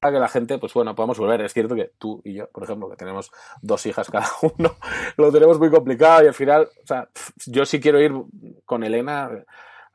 [0.00, 1.40] que la gente, pues bueno, podamos volver.
[1.42, 3.30] Es cierto que tú y yo, por ejemplo, que tenemos
[3.60, 4.28] dos hijas cada
[4.58, 4.76] uno,
[5.16, 7.08] lo tenemos muy complicado y al final, o sea,
[7.46, 8.12] yo sí quiero ir
[8.64, 9.30] con Elena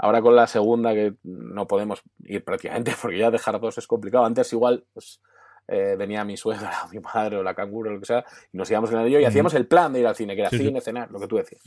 [0.03, 4.25] Ahora con la segunda que no podemos ir prácticamente porque ya dejar dos es complicado.
[4.25, 5.21] Antes igual pues,
[5.67, 8.69] eh, venía mi suegra, mi madre o la canguro o lo que sea y nos
[8.69, 11.09] íbamos en el y hacíamos el plan de ir al cine, que era cine, cenar,
[11.11, 11.61] lo que tú decías.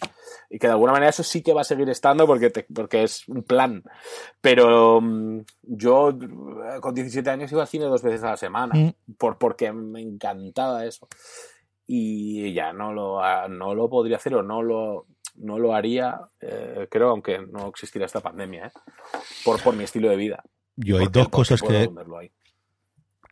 [0.51, 3.27] Y que de alguna manera eso sí que va a seguir estando porque, porque es
[3.29, 3.83] un plan.
[4.41, 8.75] Pero mm, yo eh, con 17 años iba al cine dos veces a la semana
[8.75, 9.15] mm.
[9.19, 11.09] por, porque me encantaba eso.
[11.87, 16.89] Y ya no lo, no lo podría hacer o no lo, no lo haría, eh,
[16.91, 18.73] creo, aunque no existiera esta pandemia,
[19.45, 20.43] por, por mi estilo de vida.
[20.77, 21.89] Yo hay dos cosas que,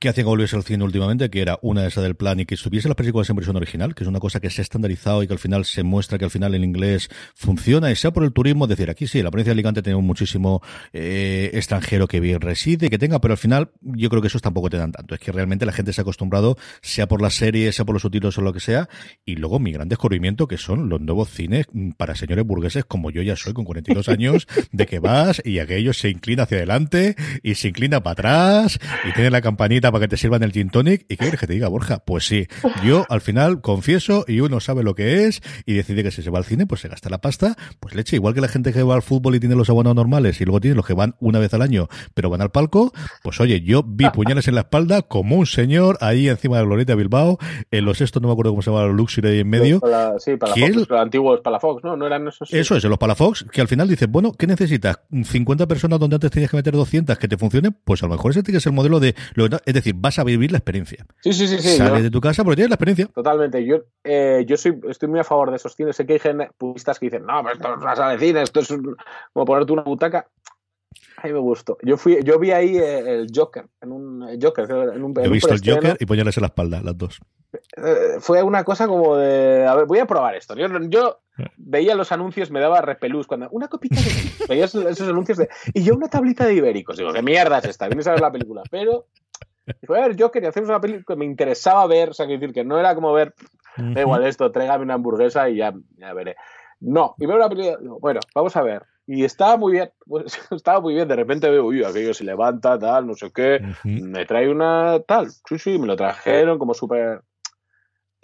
[0.04, 2.88] que hacían volverse al cine últimamente, que era una esa del plan y que estuviese
[2.88, 5.32] las películas en versión original, que es una cosa que se ha estandarizado y que
[5.32, 8.66] al final se muestra que al final en inglés funciona, y sea por el turismo,
[8.66, 10.60] decir, aquí sí, la provincia de Alicante tiene muchísimo
[10.92, 14.68] eh, extranjero que bien reside, que tenga, pero al final yo creo que esos tampoco
[14.68, 15.14] te dan tanto.
[15.14, 18.02] Es que realmente la gente se ha acostumbrado, sea por las series, sea por los
[18.02, 18.90] subtítulos o lo que sea,
[19.24, 23.22] y luego mi gran descubrimiento que son los nuevos cines para señores burgueses como yo
[23.22, 27.54] ya soy con 42 años, de que vas y aquello se inclina hacia adelante y
[27.54, 28.78] se inclina para atrás
[29.08, 31.02] y tiene la campanita para que te sirvan el gin tonic.
[31.02, 32.00] ¿Y qué quieres que te diga, Borja?
[32.04, 32.48] Pues sí,
[32.84, 36.30] yo al final confieso y uno sabe lo que es y decide que si se
[36.30, 38.82] va al cine, pues se gasta la pasta, pues leche, igual que la gente que
[38.82, 41.38] va al fútbol y tiene los abonados normales y luego tiene los que van una
[41.38, 42.92] vez al año, pero van al palco,
[43.22, 46.96] pues oye, yo vi puñales en la espalda como un señor ahí encima de Glorieta
[46.96, 47.38] Bilbao,
[47.70, 49.78] en los estos no me acuerdo cómo se llama, los Luxury ahí en medio.
[49.78, 51.96] Para, sí, para los antiguos Palafox, ¿no?
[51.96, 52.52] No eran esos.
[52.52, 54.98] Eso es, en los Palafox, que al final dices, bueno, ¿qué necesitas?
[55.12, 57.76] ¿50 personas donde antes tenías que meter 200 que te funcionen?
[57.84, 59.14] Pues a lo mejor ese tiene que ser el modelo de,
[59.74, 61.04] es decir, vas a vivir la experiencia.
[61.20, 61.58] Sí, sí, sí.
[61.58, 63.06] sí Sales de tu casa porque tienes la experiencia.
[63.06, 63.64] Totalmente.
[63.64, 65.96] Yo, eh, yo soy, estoy muy a favor de esos cines.
[65.96, 68.60] Sé que hay puristas que dicen, no, pero esto es una sala de cine, esto
[68.60, 70.28] es como ponerte una butaca.
[71.16, 71.76] A mí me gustó.
[71.82, 75.28] Yo fui, yo vi ahí eh, el Joker, en un eh, Joker, en un, He
[75.28, 77.20] visto el Joker y ponerles en la espalda, las dos.
[78.20, 80.54] fue una cosa como de, a ver, voy a probar esto.
[80.54, 81.18] Yo, yo
[81.56, 85.48] veía los anuncios, me daba repelús cuando una copita de veía esos, esos, anuncios de,
[85.72, 86.96] y yo una tablita de ibéricos.
[86.96, 89.06] Digo, qué mierda es esta, vienes a ver la película, pero
[89.86, 92.52] fue a ver, yo quería hacer una película que me interesaba ver, o sea, decir
[92.52, 93.34] que no era como ver,
[93.76, 96.36] da igual esto, tráigame una hamburguesa y ya, ya veré.
[96.80, 98.82] No, y veo una película, bueno, vamos a ver.
[99.06, 101.08] Y estaba muy bien, pues, estaba muy bien.
[101.08, 103.60] De repente veo, uy, aquello se levanta, tal, no sé qué.
[103.84, 105.30] Me trae una tal.
[105.30, 107.22] Sí, sí, me lo trajeron como súper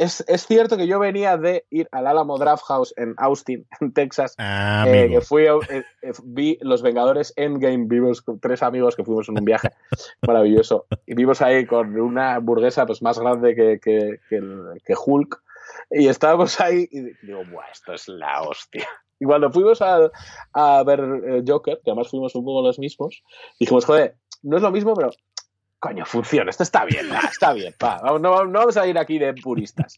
[0.00, 3.92] es, es, cierto que yo venía de ir al Alamo Draft House en Austin, en
[3.92, 8.96] Texas, ah, eh, que fui, eh, eh, vi Los Vengadores Endgame, vimos con tres amigos
[8.96, 9.68] que fuimos en un viaje
[10.26, 15.42] maravilloso, y vimos ahí con una hamburguesa pues, más grande que, que, que, Hulk,
[15.90, 18.88] y estábamos ahí y digo, Buah, esto es la hostia.
[19.18, 20.10] Y cuando fuimos a,
[20.54, 23.22] a ver Joker, que además fuimos un poco los mismos,
[23.58, 25.10] dijimos, joder, no es lo mismo, pero
[25.80, 29.96] coño, funciona, esto está bien, está bien, no, no, vamos a ir aquí de puristas.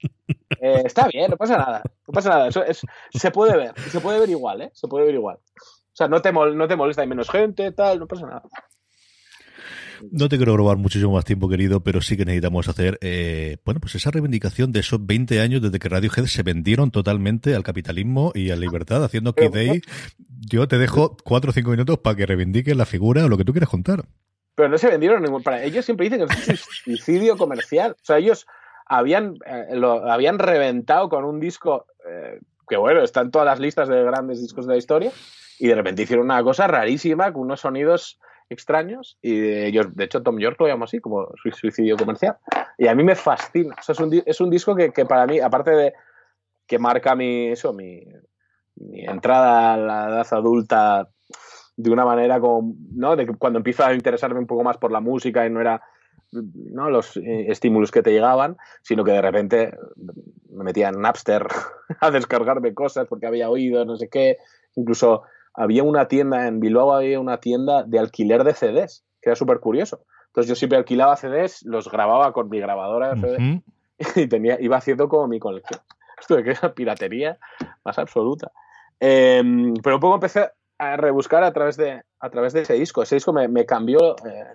[0.60, 4.00] Eh, está bien, no pasa nada, no pasa nada, eso es, se puede ver, se
[4.00, 4.70] puede ver igual, ¿eh?
[4.74, 5.38] Se puede ver igual.
[5.56, 8.42] O sea, no te, no te molesta, hay menos gente, tal, no pasa nada.
[10.10, 13.80] No te quiero robar muchísimo más tiempo, querido, pero sí que necesitamos hacer, eh, bueno,
[13.80, 18.32] pues esa reivindicación de esos 20 años desde que Radiohead se vendieron totalmente al capitalismo
[18.34, 19.82] y a la libertad, haciendo que Day.
[20.28, 23.44] Yo te dejo cuatro o cinco minutos para que reivindiques la figura o lo que
[23.44, 24.04] tú quieras contar.
[24.54, 25.42] Pero no se vendieron ningún.
[25.42, 27.92] Para ellos siempre dicen que es un suicidio comercial.
[27.92, 28.46] O sea, ellos
[28.86, 33.60] habían, eh, lo, habían reventado con un disco eh, que, bueno, está en todas las
[33.60, 35.10] listas de grandes discos de la historia.
[35.58, 39.18] Y de repente hicieron una cosa rarísima con unos sonidos extraños.
[39.22, 42.36] Y ellos, de hecho, Tom York lo llama así, como suicidio comercial.
[42.76, 43.76] Y a mí me fascina.
[43.78, 45.94] O sea, es, un, es un disco que, que, para mí, aparte de
[46.66, 48.04] que marca mi, eso, mi,
[48.76, 51.08] mi entrada a la edad adulta
[51.76, 53.16] de una manera como, ¿no?
[53.16, 55.82] De cuando empiezo a interesarme un poco más por la música y no era
[56.32, 56.90] ¿no?
[56.90, 59.74] los eh, estímulos que te llegaban, sino que de repente
[60.50, 61.46] me metía en Napster
[62.00, 64.38] a descargarme cosas porque había oído, no sé qué.
[64.74, 65.22] Incluso
[65.54, 69.60] había una tienda en Bilbao, había una tienda de alquiler de CDs, que era súper
[69.60, 70.04] curioso.
[70.28, 73.62] Entonces yo siempre alquilaba CDs, los grababa con mi grabadora de CD
[74.16, 75.80] y tenía, iba haciendo como mi colección.
[76.20, 77.38] Esto de que era piratería
[77.84, 78.50] más absoluta.
[79.00, 80.50] Em, pero un poco empecé
[80.82, 83.02] a rebuscar a través de, a través de ese disco.
[83.02, 84.46] Ese disco me, me cambió, eh,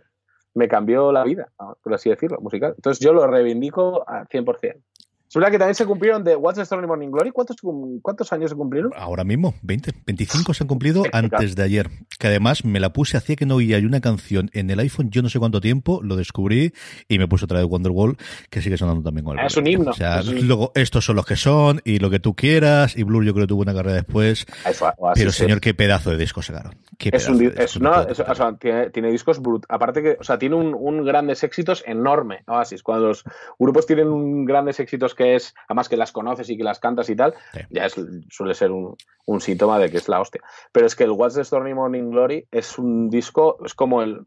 [0.54, 1.50] me cambió la vida,
[1.82, 2.74] por así decirlo, musical.
[2.76, 4.84] Entonces yo lo reivindico al 100%.
[5.28, 7.32] Es verdad que también se cumplieron de What's the Story Morning Glory.
[7.32, 7.58] ¿Cuántos,
[8.02, 8.92] ¿Cuántos años se cumplieron?
[8.96, 9.92] Ahora mismo, 20.
[10.06, 11.90] 25 se han cumplido antes de ayer.
[12.18, 15.22] Que además me la puse, hacía que no oía una canción en el iPhone, yo
[15.22, 16.74] no sé cuánto tiempo, lo descubrí
[17.08, 18.18] y me puse otra vez Wonderwall,
[18.50, 19.92] que sigue sonando también con el Es un himno.
[19.92, 22.96] O sea, luego estos son los que son y lo que tú quieras.
[22.96, 24.46] Y Blur yo creo que tuvo una carrera después.
[25.16, 26.76] pero señor, qué pedazo de disco sacaron.
[26.98, 29.66] Qué es un, es, no, o sea, tiene, tiene, discos brut.
[29.70, 32.82] Aparte que, o sea, tiene un, un grandes éxitos enorme, Oasis.
[32.82, 33.24] Cuando los
[33.60, 37.10] grupos tienen un grandes éxitos que es, además que las conoces y que las cantas
[37.10, 37.34] y tal,
[37.70, 37.96] ya es,
[38.30, 38.96] suele ser un,
[39.42, 40.42] síntoma de que es la hostia.
[40.72, 44.26] Pero es que el What's the Stormy Morning Glory es un disco, es como el,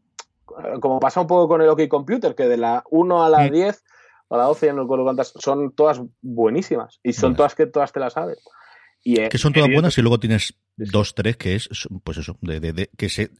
[0.79, 3.83] como pasa un poco con el OK Computer, que de la 1 a la 10
[4.29, 7.91] a la 12 ya no recuerdo cuántas, son todas buenísimas y son todas que todas
[7.91, 8.39] te las sabes.
[9.03, 11.67] Y, que son todas buenas y luego tienes dos, tres que es,
[12.03, 13.31] pues eso, de, que se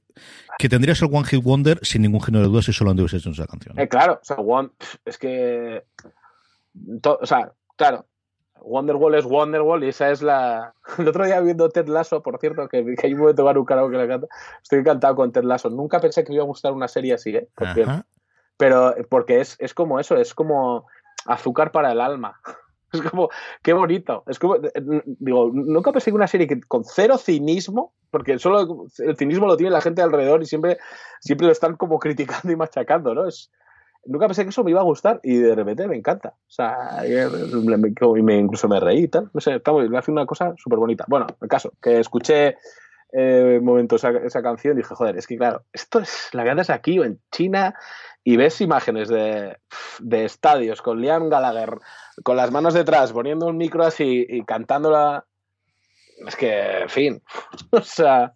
[0.58, 3.16] que tendrías el One Hit Wonder sin ningún género de dudas si solo han hecho
[3.16, 3.80] esa canción.
[3.80, 4.70] Eh, claro, o sea, One,
[5.06, 5.84] es que
[7.04, 8.06] o sea, claro,
[8.62, 10.74] Wonderwall es Wonderwall y esa es la.
[10.98, 13.94] El otro día viendo Ted Lasso, por cierto, que, que hay un momento un karaoke
[13.94, 14.28] que le canta.
[14.62, 15.70] Estoy encantado con Ted Lasso.
[15.70, 17.50] Nunca pensé que me iba a gustar una serie así, ¿eh?
[18.58, 20.86] Pero porque es, es como eso, es como
[21.26, 22.40] azúcar para el alma.
[22.94, 23.30] Es como,
[23.64, 24.26] qué bonito.
[24.28, 29.16] Es como, digo, nunca pensé que una serie que con cero cinismo, porque solo el
[29.16, 30.78] cinismo lo tiene la gente alrededor y siempre,
[31.22, 33.30] siempre lo están como criticando y machacando, ¿no?
[33.30, 33.50] Es,
[34.06, 36.30] nunca pensé que eso me iba a gustar y de repente me encanta.
[36.30, 39.30] O sea, y me, incluso me reí y tal.
[39.34, 41.06] No sé, me hace una cosa súper bonita.
[41.08, 42.58] Bueno, el caso, que escuché
[43.14, 46.98] eh, momento esa, canción y dije, joder, es que claro, esto es la haces aquí
[46.98, 47.76] o en China
[48.24, 49.58] y ves imágenes de,
[50.12, 51.78] estadios con Liam Gallagher
[52.24, 55.26] con las manos detrás, poniendo un micro así y cantándola.
[56.28, 57.24] Es que, en fin,
[57.72, 58.34] o sea,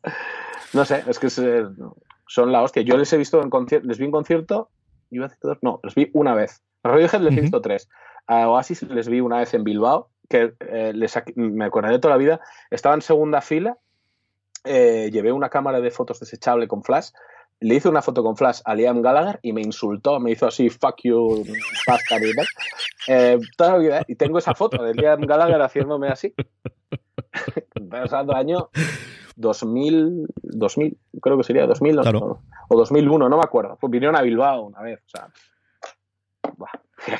[0.73, 2.81] no sé, es que son la hostia.
[2.81, 4.69] Yo les he visto en concierto, les vi en concierto,
[5.17, 6.61] iba a decir dos, no, les vi una vez.
[6.83, 7.89] A Radiohead les he visto tres.
[8.27, 12.15] A Oasis les vi una vez en Bilbao, que eh, les, me acordaré de toda
[12.15, 12.41] la vida.
[12.69, 13.77] Estaba en segunda fila,
[14.63, 17.09] eh, llevé una cámara de fotos desechable con flash
[17.59, 20.69] le hice una foto con flash a Liam Gallagher y me insultó, me hizo así,
[20.69, 21.45] fuck you,
[21.87, 22.31] bastard y
[23.07, 26.33] eh, toda la vida, y tengo esa foto de Liam Gallagher haciéndome así.
[27.89, 28.69] Pasando año
[29.35, 33.77] 2000, 2000, creo que sería 2000 o 2001, no me acuerdo.
[33.79, 35.29] Pues vinieron a Bilbao una vez, o sea,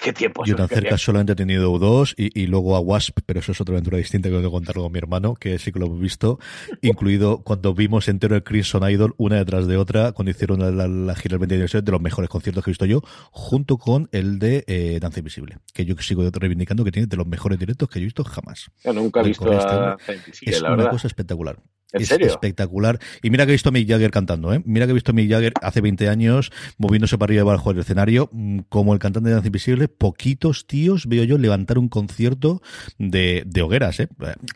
[0.01, 0.43] qué tiempo.
[0.45, 3.73] Yo tan cerca solamente he tenido U2 y, luego a Wasp, pero eso es otra
[3.73, 6.39] aventura distinta que tengo que contarlo con mi hermano, que sí que lo hemos visto,
[6.81, 11.33] incluido cuando vimos entero el Crimson Idol una detrás de otra, cuando hicieron la, gira
[11.33, 13.01] del 20 aniversario, de los mejores conciertos que he visto yo,
[13.31, 17.27] junto con el de eh, Danza Invisible, que yo sigo reivindicando que tiene de los
[17.27, 18.71] mejores directos que he visto jamás.
[18.83, 19.97] Yo nunca he visto a
[20.41, 21.57] Es una cosa espectacular
[21.93, 22.99] es espectacular.
[23.21, 24.61] Y mira que he visto a Mick Jagger cantando, ¿eh?
[24.65, 27.71] Mira que he visto a Mick Jagger hace 20 años moviéndose para arriba y abajo
[27.71, 29.87] del escenario, mm, como el cantante de Danza Invisible.
[29.87, 32.61] Poquitos tíos veo yo levantar un concierto
[32.97, 34.07] de, de hogueras, ¿eh?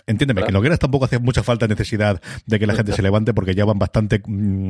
[0.08, 3.34] Entiéndeme, que en hogueras tampoco hace mucha falta necesidad de que la gente se levante
[3.34, 4.68] porque ya van bastante mm,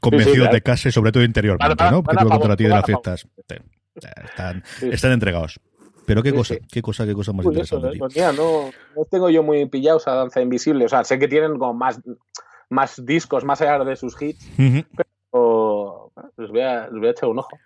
[0.00, 2.02] convencidos de casa y sobre todo interiormente, ¿no?
[2.02, 3.26] Que tuve contra ti de las fiestas.
[3.94, 5.60] Están, están entregados.
[6.06, 7.98] Pero qué cosa, qué cosa, qué cosa más interesante.
[7.98, 10.84] no, no, tengo yo muy pillados a Danza Invisible.
[10.84, 12.00] O sea, sé que tienen como más,
[12.68, 14.50] más discos más allá de sus hits,
[15.30, 17.58] pero les voy, a, les voy a echar un ojo.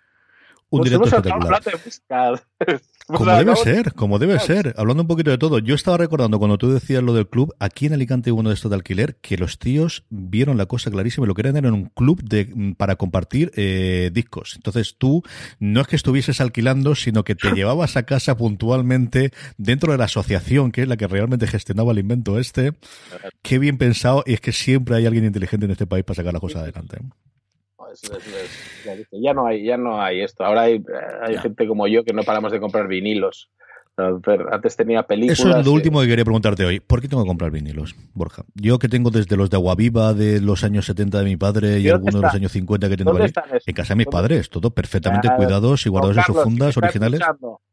[0.69, 1.61] Un directo espectacular.
[3.07, 4.73] Como debe ser, como debe ser.
[4.75, 7.85] Hablando un poquito de todo, yo estaba recordando cuando tú decías lo del club, aquí
[7.85, 11.25] en Alicante hubo uno de estos de alquiler, que los tíos vieron la cosa clarísima
[11.25, 14.55] y lo querían era un club de, mm, para compartir eh, discos.
[14.57, 15.23] Entonces tú
[15.57, 20.05] no es que estuvieses alquilando, sino que te llevabas a casa puntualmente dentro de la
[20.05, 22.73] asociación, que es la que realmente gestionaba el invento este.
[23.41, 26.33] Qué bien pensado, y es que siempre hay alguien inteligente en este país para sacar
[26.33, 26.97] la cosa adelante
[29.11, 30.43] ya no hay, ya no hay esto.
[30.43, 30.83] Ahora hay,
[31.21, 33.49] hay gente como yo que no paramos de comprar vinilos.
[34.51, 35.39] Antes tenía películas.
[35.39, 36.79] Eso es lo último que quería preguntarte hoy.
[36.79, 38.43] ¿Por qué tengo que comprar vinilos, Borja?
[38.53, 41.89] Yo que tengo desde los de Aguaviva de los años 70 de mi padre y
[41.89, 43.31] algunos de los años 50 que tengo ahí.
[43.65, 47.19] En casa de mis padres, todo perfectamente cuidados y guardados en sus fundas originales.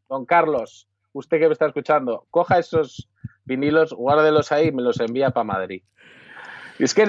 [0.09, 3.07] Don Carlos, usted que me está escuchando, coja esos
[3.45, 5.83] vinilos, guárdelos ahí y me los envía para Madrid.
[6.79, 7.05] Y es que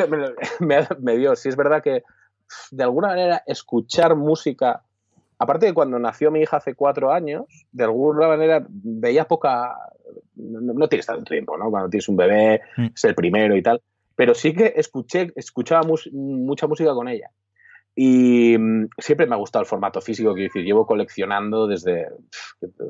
[0.60, 2.04] me, me dio, si es verdad que
[2.72, 4.84] de alguna manera escuchar música,
[5.40, 9.76] aparte de cuando nació mi hija hace cuatro años, de alguna manera veía poca,
[10.36, 11.70] no, tienes tanto tiempo, ¿no?
[11.70, 12.86] Cuando tienes un bebé, mm.
[12.96, 13.82] es el primero y tal,
[14.16, 17.30] pero sí que escuché, escuchaba mucha música con ella.
[17.96, 22.08] Y mm, siempre me ha gustado el formato físico, quiero decir, llevo coleccionando desde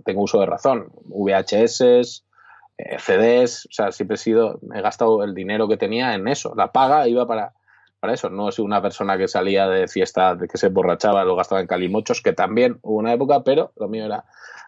[0.03, 2.23] tengo uso de razón, VHS,
[2.77, 6.53] eh, CDs, o sea, siempre he sido, he gastado el dinero que tenía en eso,
[6.55, 7.53] la paga iba para,
[8.09, 8.29] eso.
[8.29, 12.21] No soy una persona que salía de fiesta, que se emborrachaba, lo gastaba en calimochos,
[12.21, 14.25] que también hubo una época, pero lo mío era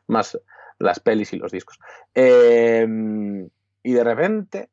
[0.08, 0.40] más
[0.80, 1.80] las pelis y los discos.
[2.14, 3.50] Em,
[3.84, 4.70] y de repente,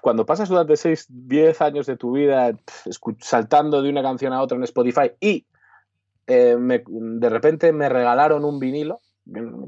[0.00, 2.52] cuando pasas durante 6, 10 años de tu vida
[3.20, 5.46] saltando de una canción a otra en Spotify y
[6.26, 9.00] eh, de repente me regalaron un vinilo,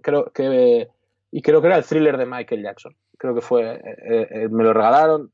[0.03, 0.89] creo que,
[1.31, 2.97] y creo que era el thriller de Michael Jackson.
[3.17, 5.33] Creo que fue, eh, eh, me lo regalaron,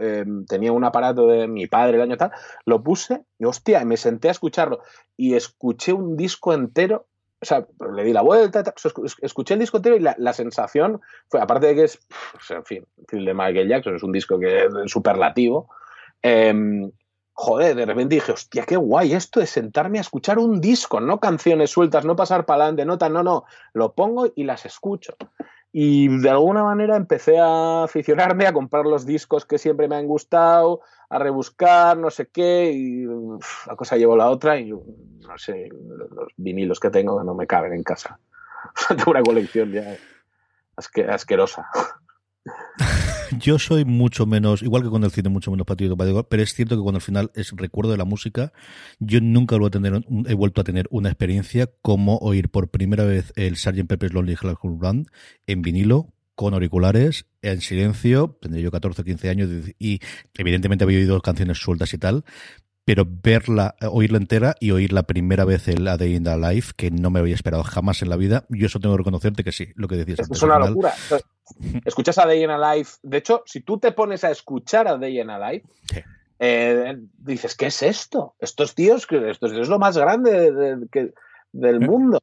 [0.00, 2.30] Em, tenía un aparato de mi padre el año tal,
[2.64, 4.80] lo puse y hostia, me senté a escucharlo
[5.16, 7.06] y escuché un disco entero
[7.40, 8.64] o sea, le di la vuelta,
[9.20, 11.98] escuché el disco entero y la, sensación fue, aparte de que es,
[12.48, 15.68] en fin, el de Michael Jackson es un disco que es superlativo,
[16.22, 16.90] em,
[17.34, 21.20] joder, de repente dije, hostia, qué guay esto de sentarme a escuchar un disco, no
[21.20, 23.44] canciones sueltas, no pasar para adelante, nota, no, no,
[23.74, 25.14] lo pongo y las escucho.
[25.76, 30.06] Y de alguna manera empecé a aficionarme a comprar los discos que siempre me han
[30.06, 35.68] gustado, a rebuscar, no sé qué, y la cosa llevó la otra y no sé,
[35.72, 38.20] los vinilos que tengo no me caben en casa.
[38.88, 39.96] tengo una colección ya
[40.76, 41.66] asquerosa.
[43.38, 46.76] Yo soy mucho menos, igual que con el cine, mucho menos patriota, pero es cierto
[46.76, 48.52] que cuando al final es recuerdo de la música,
[48.98, 53.32] yo nunca a tener, he vuelto a tener una experiencia como oír por primera vez
[53.36, 53.86] el Sgt.
[53.86, 55.08] Pepper's Lonely Hearts Band
[55.46, 60.00] en vinilo, con auriculares, en silencio, tendría yo 14 o 15 años y
[60.36, 62.24] evidentemente había oído canciones sueltas y tal,
[62.84, 66.72] pero verla, oírla entera y oír la primera vez el A Day in the Life,
[66.76, 69.52] que no me había esperado jamás en la vida, yo eso tengo que reconocerte que
[69.52, 70.20] sí, lo que decías.
[70.30, 70.92] Es, una locura.
[71.84, 74.98] Escuchas a Day in a Life, de hecho, si tú te pones a escuchar a
[74.98, 75.66] Day in a Life,
[76.38, 78.34] eh, dices, ¿qué es esto?
[78.38, 80.52] Estos tíos, esto es lo más grande
[81.52, 81.84] del mm.
[81.84, 82.18] mundo.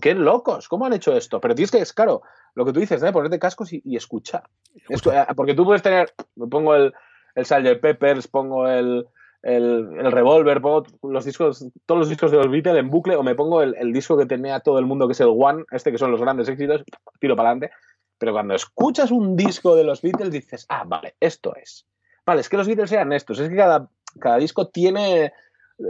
[0.00, 1.38] ¿Qué, locos, ¿cómo han hecho esto?
[1.38, 2.22] Pero tienes que, es claro,
[2.54, 3.12] lo que tú dices, ¿eh?
[3.12, 4.44] ponerte cascos y, escuchar.
[4.74, 6.14] Eh, porque tú puedes tener,
[6.50, 6.94] pongo el,
[7.34, 7.80] el Sgt.
[7.82, 9.06] Peppers, pongo el,
[9.46, 13.36] el, Revolver, pongo los discos, todos los discos de los Beatles en bucle, o me
[13.36, 16.10] pongo el, disco que tenía todo el mundo, que es el One, este que son
[16.10, 16.82] los grandes éxitos,
[17.20, 17.74] tiro para adelante.
[18.18, 21.86] Pero cuando escuchas un disco de los Beatles, dices, ah, vale, esto es.
[22.24, 23.88] Vale, es que los Beatles eran estos, es que cada,
[24.18, 25.32] cada disco tiene,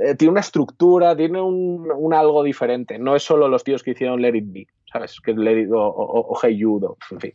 [0.05, 2.99] eh, tiene una estructura, tiene un, algo diferente.
[2.99, 5.19] No es solo los tíos que hicieron Let It Be, ¿sabes?
[5.19, 7.33] Que Let o, Hey Jude, en fin.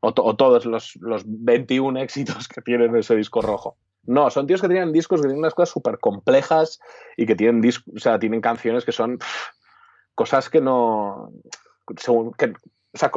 [0.00, 3.76] O, todos los, los 21 éxitos que tienen ese disco rojo.
[4.08, 6.80] No, son tíos que tienen discos que tienen unas cosas súper complejas
[7.16, 7.62] y que tienen,
[7.94, 9.18] o sea, tienen canciones que son
[10.14, 11.30] cosas que no.
[11.98, 13.10] Según, que, o sea,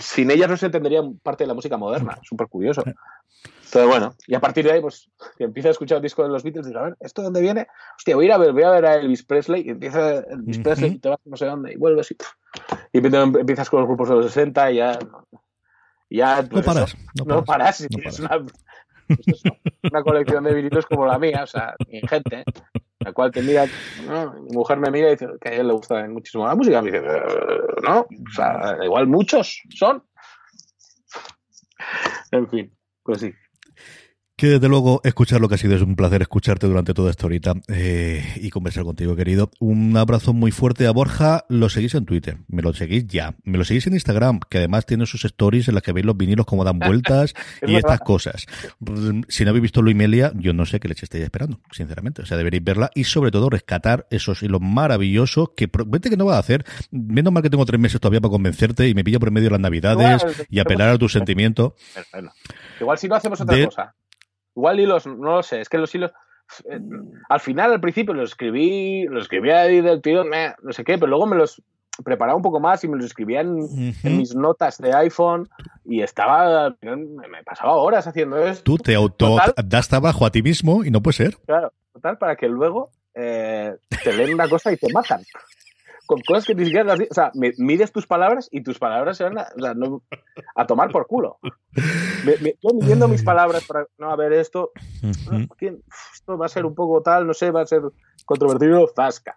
[0.00, 2.18] sin, ellas no se entendería parte de la música moderna.
[2.22, 2.84] Súper curioso.
[2.84, 6.28] Entonces, bueno, y a partir de ahí, pues, que empieza a escuchar el disco de
[6.28, 7.66] los Beatles y dice, a ver, ¿esto de dónde viene?
[7.96, 10.58] Hostia, voy a ir a ver, voy a ver a Elvis Presley y empieza Elvis
[10.60, 12.16] Presley y te vas no sé dónde y vuelves y,
[12.92, 14.98] y empiezas con los grupos de los 60 y ya...
[16.08, 18.46] ya no, pues paras, no, paras, Es una,
[19.82, 22.44] una colección de vinilos como la mía, o sea, ingente,
[23.00, 26.06] la cual te mira, mi mujer me mira y dice que a ella le gusta
[26.08, 27.20] muchísimo la música, me dice, eh,
[27.82, 30.02] no, o sea, igual muchos son.
[32.30, 33.32] En fin, pues sí.
[34.38, 37.26] Que desde luego escuchar lo que ha sido es un placer escucharte durante toda esta
[37.26, 39.50] horita eh, y conversar contigo, querido.
[39.58, 41.44] Un abrazo muy fuerte a Borja.
[41.48, 43.34] Lo seguís en Twitter, me lo seguís ya.
[43.42, 46.16] Me lo seguís en Instagram, que además tiene sus stories en las que veis los
[46.16, 47.34] vinilos como dan vueltas
[47.66, 48.46] y estas cosas.
[49.26, 52.22] Si no habéis visto Luimelia, yo no sé qué leche estáis esperando, sinceramente.
[52.22, 56.26] O sea, deberéis verla y sobre todo rescatar esos hilos maravillosos que vete que no
[56.26, 56.64] va a hacer.
[56.92, 59.52] Menos mal que tengo tres meses todavía para convencerte y me pillo por medio de
[59.54, 61.72] las navidades y apelar a tus sentimientos.
[62.80, 63.94] Igual si no hacemos otra cosa.
[64.58, 66.10] Igual hilos, no lo sé, es que los hilos.
[66.68, 66.80] Eh,
[67.28, 71.06] al final, al principio, los escribí, los escribía ahí del tío, no sé qué, pero
[71.06, 71.62] luego me los
[72.02, 73.68] preparaba un poco más y me los escribía en,
[74.02, 75.48] mis notas de iPhone
[75.84, 78.64] y estaba, me pasaba horas haciendo esto.
[78.64, 81.36] Tú te auto das trabajo a ti mismo y no puede ser.
[81.46, 85.22] Claro, total, para que luego eh, te leen una cosa y te matan
[86.08, 89.24] con cosas que ni siquiera las O sea, mides tus palabras y tus palabras se
[89.24, 90.02] van a, o sea, no,
[90.56, 91.38] a tomar por culo.
[92.62, 94.72] yo midiendo mis palabras para, no, a ver, esto,
[95.60, 97.82] esto va a ser un poco tal, no sé, va a ser
[98.24, 99.36] controvertido, zasca.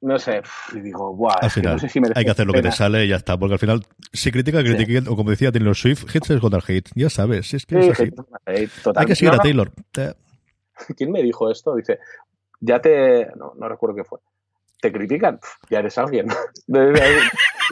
[0.00, 0.40] No sé,
[0.74, 1.78] y digo, guau, al final,
[2.14, 4.60] hay que hacer lo que te sale y ya está, porque al final, si critica,
[4.60, 8.00] critiquen, o como decía Taylor Swift, hits es contra hate, ya sabes, es que es
[8.00, 8.10] así.
[8.46, 9.70] hay que seguir a Taylor.
[10.96, 11.76] ¿Quién me dijo esto?
[11.76, 11.98] Dice,
[12.58, 14.18] ya te, no, no recuerdo qué fue
[14.82, 15.38] te critican,
[15.70, 16.26] ya eres alguien.
[16.66, 17.30] Muchas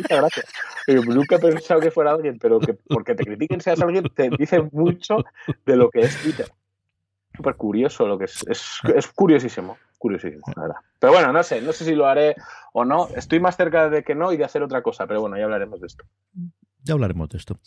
[0.09, 0.47] gracias.
[0.87, 4.63] nunca he pensado que fuera alguien, pero que porque te critiquen seas alguien te dice
[4.73, 5.25] mucho
[5.67, 6.47] de lo que es Twitter.
[7.37, 10.77] Súper curioso lo que es, es, curiosísimo, curiosísimo, la verdad.
[10.99, 12.37] Pero bueno, no sé, no sé si lo haré
[12.73, 13.09] o no.
[13.17, 15.81] Estoy más cerca de que no y de hacer otra cosa, pero bueno, ya hablaremos
[15.81, 16.05] de esto.
[16.85, 17.61] Ya hablaremos de esto.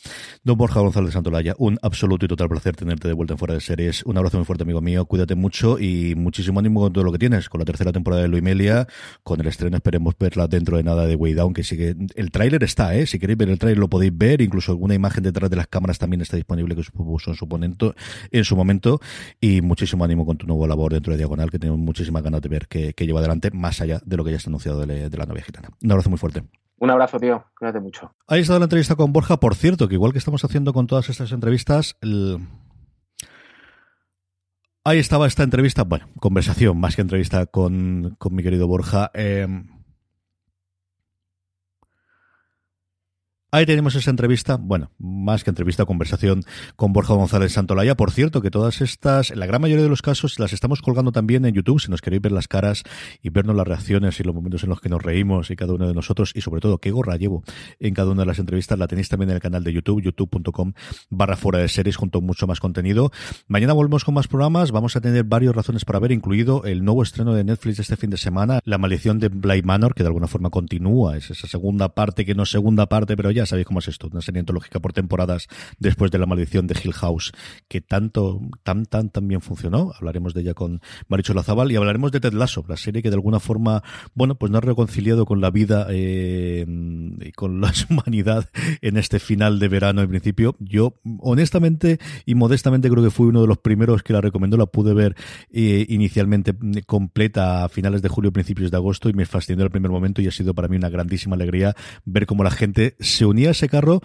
[0.43, 3.61] Don Borja González Santolaya, un absoluto y total placer tenerte de vuelta en Fuera de
[3.61, 4.03] Series.
[4.05, 5.05] Un abrazo muy fuerte, amigo mío.
[5.05, 7.47] Cuídate mucho y muchísimo ánimo con todo lo que tienes.
[7.47, 8.88] Con la tercera temporada de Luimelia,
[9.22, 11.95] con el estreno, esperemos verla dentro de nada de Way Down, que sigue.
[12.15, 13.06] El tráiler está, ¿eh?
[13.06, 14.41] Si queréis ver el tráiler lo podéis ver.
[14.41, 17.94] Incluso alguna imagen detrás de las cámaras también está disponible que supuso en su, momento,
[18.31, 18.99] en su momento.
[19.40, 22.49] Y muchísimo ánimo con tu nuevo labor dentro de Diagonal, que tenemos muchísimas ganas de
[22.49, 25.26] ver que, lleva adelante, más allá de lo que ya está anunciado de, de la
[25.26, 25.69] novia gitana.
[25.84, 26.62] Un abrazo muy fuerte.
[26.84, 27.45] Un abrazo, tío.
[27.57, 28.14] Cuídate mucho.
[28.27, 29.38] Ahí está la entrevista con Borja.
[29.38, 31.95] Por cierto, que igual que estamos haciendo con todas estas entrevistas,
[34.84, 39.11] ahí estaba esta entrevista, bueno, conversación más que entrevista con, mi querido Borja.
[39.14, 39.47] Eh,
[43.53, 46.41] Ahí tenemos esa entrevista, bueno, más que entrevista, conversación
[46.75, 47.93] con Borja González Santolaya.
[47.93, 51.11] Por cierto, que todas estas, en la gran mayoría de los casos, las estamos colgando
[51.11, 52.81] también en YouTube, si nos queréis ver las caras
[53.21, 55.88] y vernos las reacciones y los momentos en los que nos reímos y cada uno
[55.88, 57.43] de nosotros, y sobre todo qué gorra llevo
[57.80, 60.73] en cada una de las entrevistas, la tenéis también en el canal de YouTube, youtube.com
[61.11, 63.11] barra fuera de series, junto a mucho más contenido.
[63.47, 67.03] Mañana volvemos con más programas, vamos a tener varias razones para ver, incluido el nuevo
[67.03, 70.25] estreno de Netflix este fin de semana, La maldición de Bly Manor, que de alguna
[70.25, 73.80] forma continúa, es esa segunda parte que no es segunda parte, pero ya sabéis cómo
[73.80, 75.48] es esto, una serie antológica por temporadas
[75.80, 77.32] después de la maldición de Hill House,
[77.68, 79.91] que tanto, tan, tan, tan bien funcionó.
[79.98, 83.15] Hablaremos de ella con Maricho Lazabal y hablaremos de Ted Lasso, la serie que de
[83.15, 83.84] alguna forma,
[84.14, 86.65] bueno, pues no ha reconciliado con la vida eh,
[87.20, 88.49] y con la humanidad
[88.82, 90.56] en este final de verano en principio.
[90.60, 94.57] Yo, honestamente y modestamente, creo que fui uno de los primeros que la recomendó.
[94.57, 95.15] La pude ver
[95.52, 96.56] eh, inicialmente
[96.86, 100.28] completa a finales de julio, principios de agosto y me fascinó el primer momento y
[100.28, 101.76] ha sido para mí una grandísima alegría
[102.06, 104.01] ver cómo la gente se unía ese carro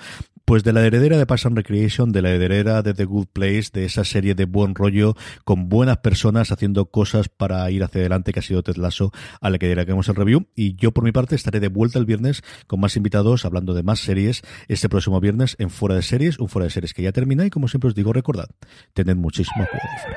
[0.48, 3.68] pues de la heredera de Parks and Recreation, de la heredera de The Good Place,
[3.70, 5.14] de esa serie de buen rollo,
[5.44, 9.50] con buenas personas haciendo cosas para ir hacia adelante, que ha sido Ted Lasso, a
[9.50, 10.46] la que diremos el review.
[10.56, 13.82] Y yo, por mi parte, estaré de vuelta el viernes con más invitados, hablando de
[13.82, 17.12] más series, este próximo viernes en Fuera de Series, un Fuera de Series que ya
[17.12, 18.48] termina y, como siempre os digo, recordad,
[18.94, 20.16] tened muchísimo cuidado.